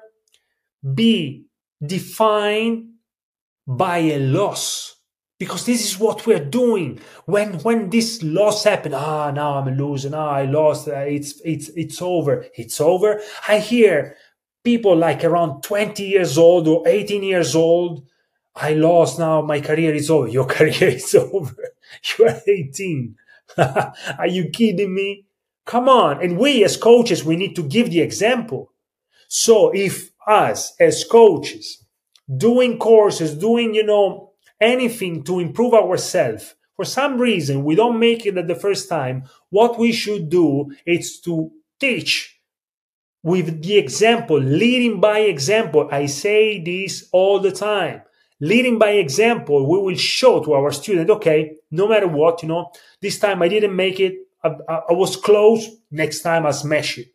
be 0.94 1.46
defined 1.86 2.94
by 3.66 3.98
a 3.98 4.20
loss. 4.20 4.96
Because 5.40 5.68
this 5.68 5.86
is 5.86 6.00
what 6.00 6.26
we're 6.26 6.44
doing. 6.44 7.00
When, 7.26 7.60
when 7.60 7.92
this 7.92 8.24
loss 8.24 8.64
happened, 8.64 8.96
ah, 8.96 9.30
now 9.30 9.60
I'm 9.60 9.78
losing. 9.78 10.16
Ah, 10.16 10.32
I 10.32 10.46
lost. 10.46 10.88
It's, 10.88 11.40
it's, 11.46 11.70
it's 11.70 12.02
over. 12.02 12.48
It's 12.56 12.82
over. 12.82 13.22
I 13.48 13.60
hear 13.60 14.16
people 14.68 14.98
like 14.98 15.24
around 15.24 15.62
20 15.62 16.04
years 16.04 16.38
old 16.38 16.68
or 16.68 16.86
18 16.86 17.24
years 17.24 17.56
old 17.56 18.06
i 18.54 18.74
lost 18.74 19.18
now 19.18 19.42
my 19.42 19.62
career 19.62 19.94
is 19.96 20.10
over. 20.10 20.28
Your 20.38 20.46
career 20.46 20.90
is 21.00 21.16
over. 21.16 21.56
You 22.10 22.26
are 22.28 22.42
18 22.46 23.16
are 23.58 24.28
you 24.28 24.50
kidding 24.50 24.94
me? 24.94 25.26
Come 25.66 25.88
on. 25.88 26.22
And 26.24 26.38
we 26.38 26.66
as 26.66 26.76
coaches 26.76 27.24
we 27.24 27.36
need 27.38 27.56
to 27.56 27.64
give 27.64 27.90
the 27.92 28.02
example. 28.02 28.74
So 29.30 29.72
if 29.74 30.12
us 30.28 30.74
as 30.80 31.06
coaches 31.06 31.86
doing 32.48 32.78
courses 32.78 33.34
doing 33.36 33.74
you 33.74 33.86
know 33.92 34.32
anything 34.60 35.24
to 35.24 35.40
improve 35.40 35.74
ourselves 35.74 36.56
for 36.76 36.84
some 36.84 37.18
reason 37.18 37.64
we 37.64 37.74
don't 37.74 38.00
make 38.00 38.26
it 38.26 38.38
at 38.38 38.48
the 38.48 38.62
first 38.66 38.90
time 38.90 39.24
what 39.50 39.80
we 39.80 39.94
should 39.94 40.30
do 40.30 40.70
is 40.86 41.22
to 41.22 41.50
teach 41.80 42.37
with 43.24 43.62
the 43.64 43.78
example, 43.78 44.40
leading 44.40 45.00
by 45.00 45.20
example. 45.20 45.90
I 45.92 46.06
say 46.06 46.62
this 46.64 47.10
all 47.12 47.40
the 47.40 47.52
time. 47.52 48.02
Leading 48.40 48.78
by 48.78 48.92
example, 48.92 49.68
we 49.70 49.80
will 49.80 49.98
show 49.98 50.44
to 50.44 50.54
our 50.54 50.72
student, 50.72 51.10
okay, 51.10 51.56
no 51.72 51.88
matter 51.88 52.08
what, 52.08 52.44
you 52.44 52.48
know, 52.50 52.72
this 53.02 53.18
time 53.18 53.42
I 53.42 53.48
didn't 53.48 53.76
make 53.76 54.00
it. 54.00 54.16
I, 54.44 54.50
I 54.90 54.94
was 54.94 55.16
close. 55.16 55.68
Next 55.90 56.22
time 56.22 56.46
I 56.46 56.52
smash 56.52 57.00
it. 57.00 57.08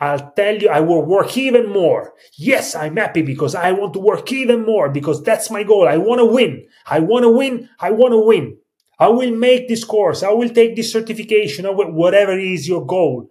I'll 0.00 0.32
tell 0.32 0.56
you, 0.56 0.68
I 0.68 0.80
will 0.80 1.04
work 1.04 1.36
even 1.36 1.68
more. 1.68 2.14
Yes, 2.36 2.74
I'm 2.74 2.96
happy 2.96 3.22
because 3.22 3.54
I 3.54 3.72
want 3.72 3.92
to 3.94 4.00
work 4.00 4.32
even 4.32 4.64
more 4.64 4.88
because 4.88 5.22
that's 5.22 5.50
my 5.50 5.62
goal. 5.62 5.86
I 5.86 5.98
want 5.98 6.18
to 6.20 6.26
win. 6.26 6.66
I 6.86 7.00
want 7.00 7.22
to 7.22 7.30
win. 7.30 7.68
I 7.78 7.90
want 7.90 8.12
to 8.12 8.18
win. 8.18 8.56
I 8.98 9.08
will 9.08 9.34
make 9.34 9.68
this 9.68 9.84
course. 9.84 10.22
I 10.22 10.30
will 10.30 10.48
take 10.48 10.76
this 10.76 10.92
certification. 10.92 11.66
whatever 11.66 12.38
is 12.38 12.66
your 12.66 12.84
goal. 12.84 13.30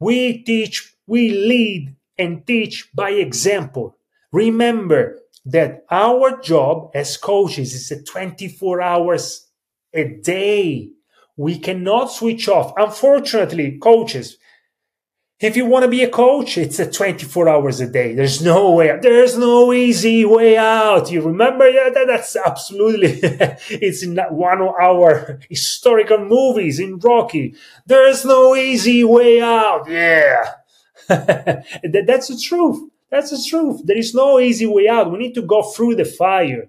We 0.00 0.42
teach 0.42 0.93
we 1.06 1.30
lead 1.30 1.96
and 2.18 2.46
teach 2.46 2.88
by 2.94 3.10
example. 3.10 3.96
Remember 4.32 5.18
that 5.46 5.84
our 5.90 6.40
job 6.40 6.90
as 6.94 7.16
coaches 7.16 7.74
is 7.74 8.04
24 8.04 8.80
hours 8.80 9.48
a 9.92 10.04
day. 10.04 10.90
We 11.36 11.58
cannot 11.58 12.12
switch 12.12 12.48
off. 12.48 12.72
Unfortunately, 12.76 13.78
coaches, 13.78 14.38
if 15.40 15.56
you 15.56 15.66
want 15.66 15.82
to 15.82 15.90
be 15.90 16.02
a 16.02 16.08
coach, 16.08 16.56
it's 16.56 16.78
a 16.78 16.90
24 16.90 17.48
hours 17.48 17.80
a 17.80 17.90
day. 17.90 18.14
There's 18.14 18.40
no 18.40 18.70
way, 18.72 18.96
there's 19.02 19.36
no 19.36 19.72
easy 19.72 20.24
way 20.24 20.56
out. 20.56 21.10
You 21.10 21.22
remember? 21.22 21.68
Yeah, 21.68 21.90
that, 21.90 22.06
that's 22.06 22.36
absolutely, 22.36 23.18
it's 23.22 24.02
in 24.02 24.14
that 24.14 24.32
one 24.32 24.62
of 24.62 24.68
our 24.68 25.40
historical 25.50 26.24
movies 26.24 26.78
in 26.78 26.98
Rocky. 26.98 27.56
There's 27.84 28.24
no 28.24 28.54
easy 28.54 29.02
way 29.04 29.42
out. 29.42 29.88
Yeah. 29.88 30.52
That's 31.08 32.28
the 32.28 32.40
truth. 32.42 32.90
That's 33.10 33.30
the 33.30 33.44
truth. 33.48 33.82
There 33.84 33.96
is 33.98 34.14
no 34.14 34.40
easy 34.40 34.66
way 34.66 34.88
out. 34.88 35.12
We 35.12 35.18
need 35.18 35.34
to 35.34 35.42
go 35.42 35.62
through 35.62 35.96
the 35.96 36.04
fire. 36.04 36.68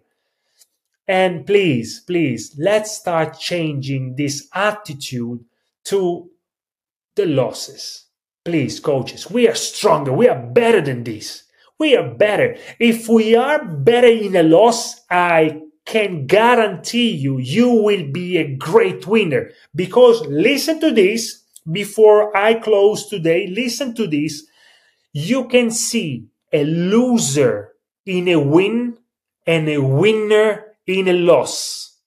And 1.08 1.46
please, 1.46 2.02
please, 2.02 2.56
let's 2.58 2.98
start 2.98 3.40
changing 3.40 4.16
this 4.16 4.48
attitude 4.54 5.46
to 5.86 6.30
the 7.16 7.26
losses. 7.26 8.06
Please, 8.44 8.80
coaches, 8.80 9.30
we 9.30 9.48
are 9.48 9.56
stronger. 9.56 10.14
We 10.14 10.28
are 10.28 10.40
better 10.40 10.82
than 10.82 11.04
this. 11.04 11.44
We 11.80 11.96
are 11.96 12.08
better. 12.14 12.58
If 12.80 13.08
we 13.08 13.36
are 13.36 13.64
better 13.64 14.08
in 14.08 14.36
a 14.36 14.44
loss, 14.44 15.02
I 15.10 15.62
can 15.86 16.26
guarantee 16.26 17.12
you, 17.12 17.38
you 17.38 17.70
will 17.70 18.12
be 18.12 18.38
a 18.38 18.56
great 18.56 19.08
winner. 19.08 19.52
Because 19.76 20.22
listen 20.28 20.80
to 20.80 20.92
this 20.92 21.44
before 21.72 22.36
I 22.36 22.56
close 22.56 23.08
today, 23.10 23.48
listen 23.48 23.94
to 23.96 24.08
this. 24.08 24.46
You 25.14 25.48
can 25.48 25.72
see 25.72 26.28
a 26.52 26.64
loser 26.64 27.74
in 28.06 28.28
a 28.28 28.40
win 28.40 28.98
and 29.46 29.70
a 29.70 29.80
winner 29.82 30.76
in 30.88 31.08
a 31.08 31.14
loss. 31.14 31.98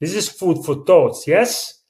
This 0.00 0.14
is 0.14 0.28
food 0.28 0.64
for 0.64 0.84
thoughts, 0.84 1.26
yes? 1.26 1.82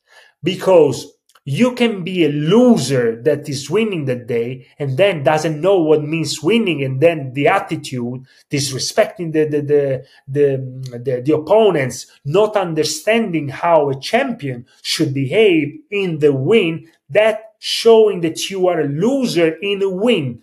Because 0.42 1.06
You 1.44 1.74
can 1.74 2.04
be 2.04 2.24
a 2.24 2.28
loser 2.28 3.20
that 3.22 3.48
is 3.48 3.70
winning 3.70 4.04
that 4.04 4.26
day 4.26 4.66
and 4.78 4.96
then 4.98 5.24
doesn't 5.24 5.60
know 5.60 5.80
what 5.80 6.04
means 6.04 6.42
winning, 6.42 6.84
and 6.84 7.00
then 7.00 7.32
the 7.32 7.48
attitude, 7.48 8.26
disrespecting 8.50 9.32
the 9.32 9.44
the 9.46 9.60
the 9.62 10.04
the, 10.28 10.98
the, 10.98 11.22
the 11.22 11.34
opponents, 11.34 12.06
not 12.26 12.56
understanding 12.56 13.48
how 13.48 13.88
a 13.88 13.98
champion 13.98 14.66
should 14.82 15.14
behave 15.14 15.78
in 15.90 16.18
the 16.18 16.32
win, 16.32 16.86
that 17.10 17.54
showing 17.58 18.20
that 18.22 18.50
you 18.50 18.68
are 18.68 18.80
a 18.80 18.88
loser 18.88 19.56
in 19.60 19.82
a 19.82 19.90
win. 19.90 20.42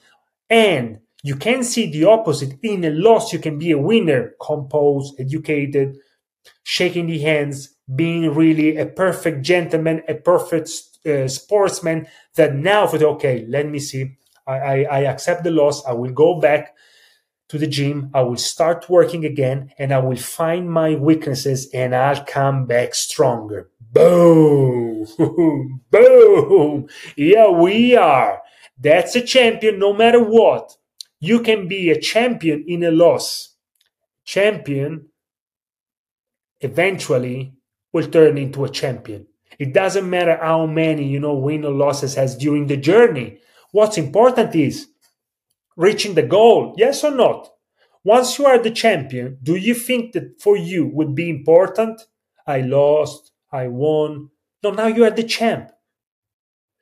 And 0.50 1.00
you 1.24 1.36
can 1.36 1.64
see 1.64 1.90
the 1.90 2.06
opposite. 2.06 2.58
In 2.62 2.84
a 2.86 2.90
loss, 2.90 3.34
you 3.34 3.40
can 3.40 3.58
be 3.58 3.72
a 3.72 3.78
winner, 3.78 4.34
composed, 4.42 5.20
educated, 5.20 5.98
shaking 6.64 7.08
the 7.08 7.20
hands, 7.20 7.76
being 7.94 8.34
really 8.34 8.78
a 8.78 8.86
perfect 8.86 9.42
gentleman, 9.42 10.04
a 10.08 10.14
perfect 10.14 10.70
uh, 11.06 11.28
sportsman. 11.28 12.08
That 12.36 12.56
now, 12.56 12.88
for 12.88 12.98
the, 12.98 13.08
okay, 13.10 13.46
let 13.50 13.68
me 13.68 13.80
see. 13.80 14.18
I, 14.46 14.54
I, 14.54 14.82
I 14.84 15.00
accept 15.02 15.44
the 15.44 15.52
loss. 15.52 15.86
I 15.86 15.94
will 15.94 16.12
go 16.12 16.40
back 16.40 16.76
to 17.50 17.58
the 17.58 17.68
gym. 17.68 18.12
I 18.14 18.22
will 18.22 18.38
start 18.38 18.90
working 18.90 19.26
again 19.26 19.72
and 19.78 19.94
I 19.94 20.00
will 20.00 20.18
find 20.18 20.70
my 20.70 20.96
weaknesses 20.96 21.70
and 21.74 21.96
I'll 21.96 22.24
come 22.26 22.66
back 22.66 22.94
stronger. 22.94 23.70
Boom! 23.92 24.87
Boom! 25.92 26.88
Yeah, 27.16 27.50
we 27.50 27.96
are. 27.96 28.42
That's 28.80 29.16
a 29.16 29.22
champion 29.22 29.80
no 29.80 29.94
matter 29.94 30.24
what. 30.24 30.76
You 31.20 31.42
can 31.42 31.68
be 31.68 31.90
a 31.90 32.00
champion 32.00 32.64
in 32.68 32.84
a 32.84 32.92
loss. 32.92 33.56
Champion 34.26 35.08
eventually 36.62 37.54
will 37.94 38.08
turn 38.08 38.38
into 38.38 38.64
a 38.66 38.70
champion. 38.70 39.28
It 39.60 39.74
doesn't 39.74 40.10
matter 40.10 40.38
how 40.38 40.66
many, 40.66 41.08
you 41.08 41.20
know, 41.20 41.34
win 41.36 41.66
or 41.66 41.72
losses 41.72 42.16
has 42.16 42.36
during 42.38 42.68
the 42.68 42.78
journey. 42.78 43.40
What's 43.72 43.98
important 43.98 44.56
is 44.56 44.88
reaching 45.78 46.16
the 46.16 46.24
goal, 46.24 46.76
yes 46.78 47.04
or 47.04 47.12
not? 47.12 47.50
Once 48.04 48.40
you 48.40 48.46
are 48.46 48.60
the 48.60 48.72
champion, 48.72 49.38
do 49.44 49.56
you 49.56 49.74
think 49.74 50.14
that 50.14 50.42
for 50.42 50.58
you 50.58 50.88
would 50.88 51.16
be 51.16 51.30
important? 51.30 52.02
I 52.48 52.62
lost, 52.62 53.32
I 53.52 53.68
won. 53.68 54.30
No, 54.68 54.74
now 54.74 54.88
you 54.88 55.06
are 55.06 55.12
the 55.12 55.24
champ. 55.24 55.72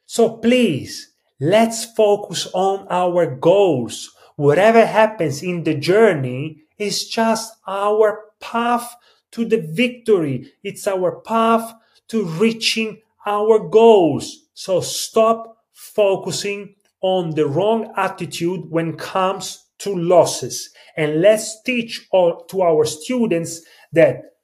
So 0.07 0.37
please, 0.37 1.13
let's 1.39 1.85
focus 1.85 2.47
on 2.53 2.87
our 2.89 3.35
goals 3.35 4.15
whatever 4.35 4.85
happens 4.85 5.41
in 5.43 5.63
the 5.63 5.73
journey 5.73 6.63
is 6.77 7.07
just 7.07 7.53
our 7.67 8.31
path 8.39 8.95
to 9.31 9.45
the 9.45 9.61
victory. 9.61 10.51
It's 10.63 10.87
our 10.87 11.21
path 11.21 11.73
to 12.09 12.23
reaching 12.23 13.01
our 13.25 13.59
goals. 13.59 14.47
So 14.53 14.81
stop 14.81 15.57
focusing 15.73 16.75
on 17.01 17.31
the 17.31 17.45
wrong 17.45 17.93
attitude 17.97 18.69
when 18.69 18.89
it 18.89 18.97
comes 18.97 19.63
to 19.79 19.95
losses. 19.95 20.69
And 20.97 21.21
let's 21.21 21.61
teach 21.63 22.07
all, 22.11 22.43
to 22.45 22.61
our 22.61 22.85
students 22.85 23.61
that 23.93 24.34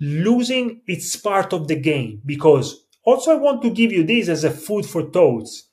losing 0.00 0.82
is 0.86 1.16
part 1.16 1.52
of 1.52 1.68
the 1.68 1.76
game 1.76 2.22
because 2.24 2.86
also 3.04 3.32
I 3.32 3.36
want 3.36 3.62
to 3.62 3.70
give 3.70 3.92
you 3.92 4.04
this 4.04 4.28
as 4.28 4.44
a 4.44 4.50
food 4.50 4.86
for 4.86 5.02
thoughts. 5.02 5.68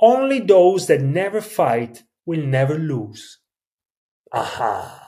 Only 0.00 0.40
those 0.40 0.86
that 0.88 1.02
never 1.02 1.40
fight 1.40 2.02
will 2.26 2.44
never 2.44 2.78
lose. 2.78 3.38
Aha. 4.32 5.02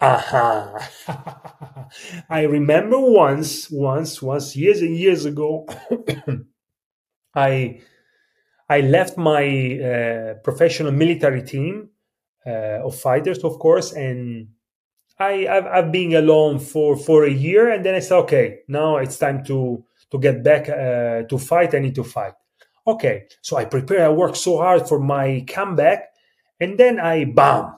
Aha. 0.00 1.88
I 2.30 2.42
remember 2.42 2.98
once, 3.00 3.70
once, 3.70 4.20
once, 4.20 4.54
years 4.56 4.82
and 4.82 4.96
years 4.96 5.24
ago, 5.24 5.66
I 7.34 7.80
I 8.68 8.80
left 8.80 9.16
my 9.16 9.44
uh, 9.80 10.34
professional 10.42 10.92
military 10.92 11.42
team 11.42 11.90
uh, 12.46 12.84
of 12.84 12.98
fighters, 12.98 13.44
of 13.44 13.58
course, 13.58 13.92
and 13.92 14.48
I 15.18 15.46
I've, 15.46 15.66
I've, 15.66 15.92
been 15.92 16.14
alone 16.14 16.58
for 16.58 16.96
for 16.96 17.24
a 17.24 17.30
year, 17.30 17.70
and 17.70 17.84
then 17.84 17.94
I 17.94 18.00
said, 18.00 18.18
okay, 18.24 18.60
now 18.68 18.96
it's 18.98 19.18
time 19.18 19.44
to 19.44 19.84
to 20.10 20.18
get 20.18 20.42
back 20.42 20.68
uh, 20.68 21.26
to 21.28 21.38
fight. 21.38 21.74
I 21.74 21.78
need 21.80 21.94
to 21.94 22.04
fight. 22.04 22.34
Okay, 22.86 23.26
so 23.42 23.56
I 23.56 23.64
prepare, 23.64 24.04
I 24.06 24.10
work 24.10 24.36
so 24.36 24.58
hard 24.58 24.86
for 24.86 25.00
my 25.00 25.44
comeback, 25.48 26.04
and 26.60 26.78
then 26.78 27.00
I 27.00 27.24
bam. 27.24 27.74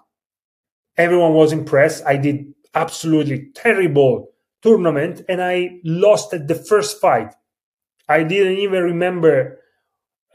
Everyone 0.96 1.33
was 1.33 1.53
impressed. 1.53 2.05
I 2.05 2.16
did 2.16 2.53
absolutely 2.74 3.51
terrible 3.55 4.29
tournament, 4.62 5.22
and 5.29 5.40
I 5.40 5.79
lost 5.85 6.35
at 6.35 6.48
the 6.48 6.55
first 6.55 7.01
fight. 7.01 7.33
I 8.09 8.22
didn't 8.24 8.59
even 8.59 8.83
remember 8.83 9.61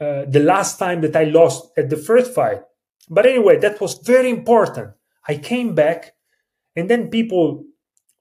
uh, 0.00 0.24
the 0.26 0.40
last 0.40 0.78
time 0.78 1.02
that 1.02 1.14
I 1.14 1.24
lost 1.24 1.70
at 1.76 1.90
the 1.90 1.96
first 1.96 2.34
fight. 2.34 2.62
But 3.08 3.26
anyway, 3.26 3.58
that 3.58 3.80
was 3.80 3.98
very 3.98 4.30
important. 4.30 4.90
I 5.28 5.36
came 5.36 5.74
back, 5.74 6.14
and 6.76 6.90
then 6.90 7.08
people 7.10 7.64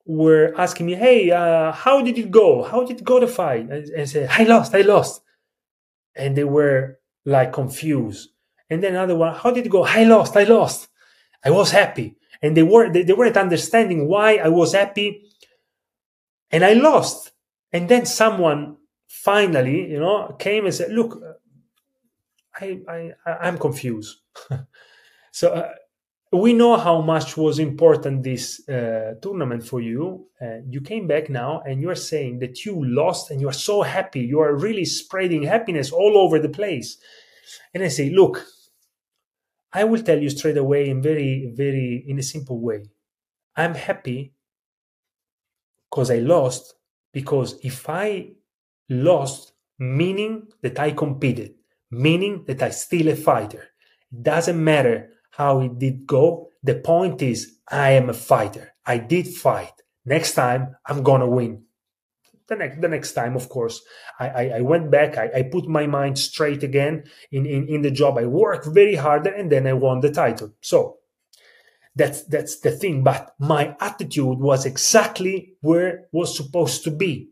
were 0.05 0.53
asking 0.57 0.85
me, 0.87 0.95
"Hey, 0.95 1.31
uh, 1.31 1.71
how 1.71 2.01
did 2.01 2.17
it 2.17 2.31
go? 2.31 2.63
How 2.63 2.83
did 2.85 2.99
it 2.99 3.03
go 3.03 3.19
the 3.19 3.27
fight?" 3.27 3.69
And 3.69 3.89
I 3.99 4.05
said, 4.05 4.29
"I 4.31 4.43
lost. 4.43 4.75
I 4.75 4.81
lost." 4.81 5.21
and 6.15 6.35
they 6.35 6.43
were 6.43 6.99
like 7.25 7.53
confused. 7.53 8.29
And 8.69 8.83
then 8.83 8.95
another 8.95 9.15
one, 9.15 9.35
how 9.35 9.51
did 9.51 9.65
it 9.65 9.69
go? 9.69 9.83
I 9.83 10.03
lost, 10.03 10.35
I 10.35 10.43
lost. 10.43 10.87
I 11.43 11.51
was 11.51 11.71
happy. 11.71 12.15
And 12.41 12.57
they 12.57 12.63
were 12.63 12.91
they, 12.91 13.03
they 13.03 13.13
weren't 13.13 13.37
understanding 13.37 14.07
why 14.07 14.35
I 14.35 14.49
was 14.49 14.73
happy 14.73 15.25
and 16.51 16.63
I 16.63 16.73
lost. 16.73 17.31
And 17.71 17.89
then 17.89 18.05
someone 18.05 18.77
finally, 19.07 19.91
you 19.91 19.99
know, 19.99 20.35
came 20.37 20.65
and 20.65 20.73
said, 20.73 20.91
"Look, 20.91 21.21
I 22.59 22.79
I 22.87 23.13
I'm 23.25 23.57
confused." 23.57 24.17
so 25.31 25.53
uh, 25.53 25.73
we 26.39 26.53
know 26.53 26.77
how 26.77 26.99
much 26.99 27.37
was 27.37 27.59
important 27.59 28.23
this 28.23 28.67
uh, 28.67 29.13
tournament 29.21 29.63
for 29.63 29.81
you. 29.81 30.25
Uh, 30.41 30.57
you 30.67 30.81
came 30.81 31.05
back 31.05 31.29
now 31.29 31.61
and 31.61 31.79
you 31.79 31.89
are 31.91 31.95
saying 31.95 32.39
that 32.39 32.65
you 32.65 32.83
lost 32.83 33.29
and 33.29 33.39
you 33.39 33.47
are 33.47 33.53
so 33.69 33.83
happy. 33.83 34.21
You 34.21 34.39
are 34.39 34.55
really 34.55 34.85
spreading 34.85 35.43
happiness 35.43 35.91
all 35.91 36.17
over 36.17 36.39
the 36.39 36.49
place. 36.49 36.97
And 37.73 37.83
I 37.83 37.89
say, 37.89 38.09
look, 38.09 38.43
I 39.71 39.83
will 39.83 40.01
tell 40.01 40.19
you 40.19 40.29
straight 40.31 40.57
away 40.57 40.89
in 40.89 41.03
very, 41.03 41.51
very, 41.55 42.03
in 42.07 42.17
a 42.17 42.23
simple 42.23 42.59
way. 42.59 42.85
I'm 43.55 43.75
happy 43.75 44.33
because 45.91 46.09
I 46.09 46.17
lost, 46.17 46.73
because 47.11 47.59
if 47.63 47.87
I 47.87 48.29
lost, 48.89 49.53
meaning 49.77 50.47
that 50.63 50.79
I 50.79 50.91
competed, 50.91 51.53
meaning 51.91 52.43
that 52.47 52.63
I 52.63 52.71
still 52.71 53.09
a 53.09 53.15
fighter, 53.15 53.69
it 54.11 54.23
doesn't 54.23 54.63
matter 54.63 55.11
how 55.37 55.59
it 55.61 55.79
did 55.79 56.05
go. 56.05 56.49
The 56.63 56.75
point 56.75 57.21
is, 57.21 57.57
I 57.69 57.91
am 57.91 58.09
a 58.09 58.13
fighter. 58.13 58.73
I 58.85 58.97
did 58.97 59.27
fight. 59.27 59.73
Next 60.05 60.33
time, 60.33 60.75
I'm 60.85 61.03
gonna 61.03 61.27
win. 61.27 61.63
The 62.47 62.55
next, 62.55 62.81
the 62.81 62.89
next 62.89 63.13
time, 63.13 63.35
of 63.35 63.49
course, 63.49 63.81
I, 64.19 64.27
I, 64.27 64.43
I 64.57 64.61
went 64.61 64.91
back. 64.91 65.17
I, 65.17 65.29
I, 65.33 65.43
put 65.43 65.65
my 65.65 65.87
mind 65.87 66.19
straight 66.19 66.61
again 66.61 67.05
in, 67.31 67.45
in, 67.45 67.67
in 67.69 67.81
the 67.81 67.91
job. 67.91 68.17
I 68.17 68.25
worked 68.25 68.67
very 68.67 68.95
hard, 68.95 69.25
and 69.27 69.49
then 69.51 69.65
I 69.65 69.73
won 69.73 70.01
the 70.01 70.11
title. 70.11 70.53
So 70.61 70.97
that's 71.95 72.23
that's 72.23 72.59
the 72.59 72.71
thing. 72.71 73.03
But 73.03 73.33
my 73.39 73.75
attitude 73.79 74.39
was 74.39 74.65
exactly 74.65 75.53
where 75.61 76.07
was 76.11 76.35
supposed 76.35 76.83
to 76.83 76.91
be. 76.91 77.29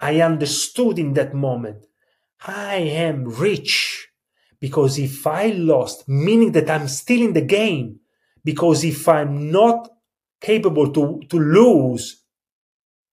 I 0.00 0.20
understood 0.20 0.98
in 0.98 1.12
that 1.14 1.34
moment. 1.34 1.86
I 2.40 2.76
am 2.76 3.24
rich. 3.24 4.08
Because 4.60 4.98
if 4.98 5.26
I 5.26 5.48
lost, 5.48 6.08
meaning 6.08 6.52
that 6.52 6.70
I'm 6.70 6.88
still 6.88 7.22
in 7.22 7.32
the 7.32 7.42
game, 7.42 8.00
because 8.44 8.84
if 8.84 9.08
I'm 9.08 9.50
not 9.50 9.88
capable 10.40 10.92
to, 10.92 11.20
to 11.28 11.38
lose, 11.38 12.22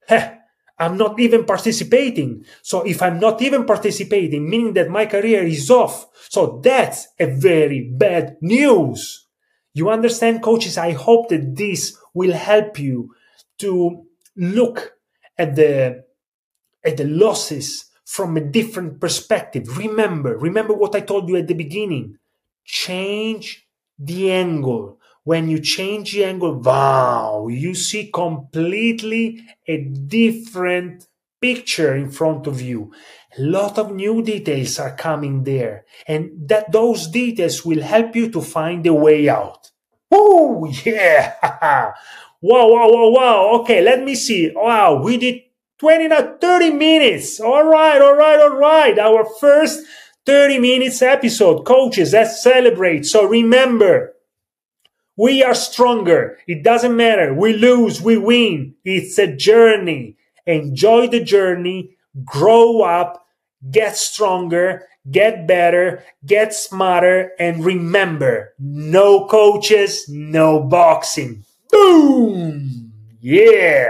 heh, 0.07 0.37
I'm 0.79 0.97
not 0.97 1.19
even 1.19 1.45
participating. 1.45 2.45
So 2.61 2.81
if 2.81 3.01
I'm 3.01 3.19
not 3.19 3.41
even 3.41 3.65
participating, 3.65 4.49
meaning 4.49 4.73
that 4.73 4.89
my 4.89 5.05
career 5.05 5.43
is 5.43 5.69
off. 5.69 6.07
So 6.29 6.59
that's 6.63 7.07
a 7.19 7.27
very 7.27 7.91
bad 7.91 8.37
news. 8.41 9.27
You 9.73 9.89
understand, 9.89 10.43
coaches? 10.43 10.77
I 10.77 10.91
hope 10.91 11.29
that 11.29 11.55
this 11.55 11.97
will 12.13 12.33
help 12.33 12.79
you 12.79 13.15
to 13.59 14.05
look 14.35 14.93
at 15.37 15.55
the 15.55 16.03
at 16.85 16.97
the 16.97 17.05
losses 17.05 17.85
from 18.05 18.37
a 18.37 18.41
different 18.41 18.99
perspective. 18.99 19.77
Remember, 19.77 20.37
remember 20.37 20.73
what 20.73 20.95
I 20.95 21.01
told 21.01 21.29
you 21.29 21.37
at 21.37 21.47
the 21.47 21.53
beginning. 21.53 22.17
Change 22.65 23.67
the 23.97 24.31
angle. 24.31 24.99
When 25.23 25.47
you 25.49 25.59
change 25.59 26.13
the 26.13 26.25
angle, 26.25 26.59
wow, 26.59 27.47
you 27.49 27.75
see 27.75 28.11
completely 28.11 29.41
a 29.67 29.77
different 29.79 31.07
picture 31.41 31.95
in 31.95 32.09
front 32.09 32.45
of 32.47 32.61
you. 32.61 32.91
A 33.37 33.41
lot 33.41 33.77
of 33.77 33.93
new 33.93 34.21
details 34.21 34.79
are 34.79 34.95
coming 34.95 35.43
there, 35.43 35.85
and 36.07 36.31
that 36.47 36.71
those 36.71 37.07
details 37.07 37.65
will 37.65 37.81
help 37.81 38.15
you 38.15 38.29
to 38.31 38.41
find 38.41 38.85
a 38.85 38.93
way 38.93 39.29
out. 39.29 39.71
Oh, 40.11 40.65
yeah. 40.85 41.33
wow, 42.41 42.67
wow, 42.67 42.89
wow, 42.89 43.09
wow. 43.09 43.49
Okay, 43.61 43.81
let 43.81 44.03
me 44.03 44.15
see. 44.15 44.51
Wow, 44.53 45.01
we 45.01 45.17
did 45.17 45.41
20, 45.83 46.07
not 46.07 46.39
30 46.39 46.69
minutes. 46.69 47.41
All 47.41 47.65
right, 47.65 48.01
all 48.01 48.15
right, 48.15 48.39
all 48.39 48.57
right. 48.57 48.97
Our 48.97 49.25
first 49.41 49.85
30 50.25 50.59
minutes 50.59 51.01
episode. 51.01 51.65
Coaches, 51.65 52.13
let's 52.13 52.41
celebrate. 52.41 53.05
So 53.05 53.25
remember, 53.25 54.13
we 55.17 55.43
are 55.43 55.53
stronger. 55.53 56.37
It 56.47 56.63
doesn't 56.63 56.95
matter. 56.95 57.33
We 57.33 57.51
lose, 57.51 58.01
we 58.01 58.15
win. 58.15 58.75
It's 58.85 59.19
a 59.19 59.27
journey. 59.35 60.15
Enjoy 60.45 61.07
the 61.07 61.21
journey, 61.21 61.97
grow 62.23 62.83
up, 62.83 63.27
get 63.69 63.97
stronger, 63.97 64.87
get 65.11 65.45
better, 65.45 66.01
get 66.25 66.53
smarter, 66.53 67.31
and 67.37 67.65
remember 67.65 68.53
no 68.57 69.27
coaches, 69.27 70.05
no 70.07 70.61
boxing. 70.63 71.43
Boom! 71.69 72.93
Yeah! 73.19 73.89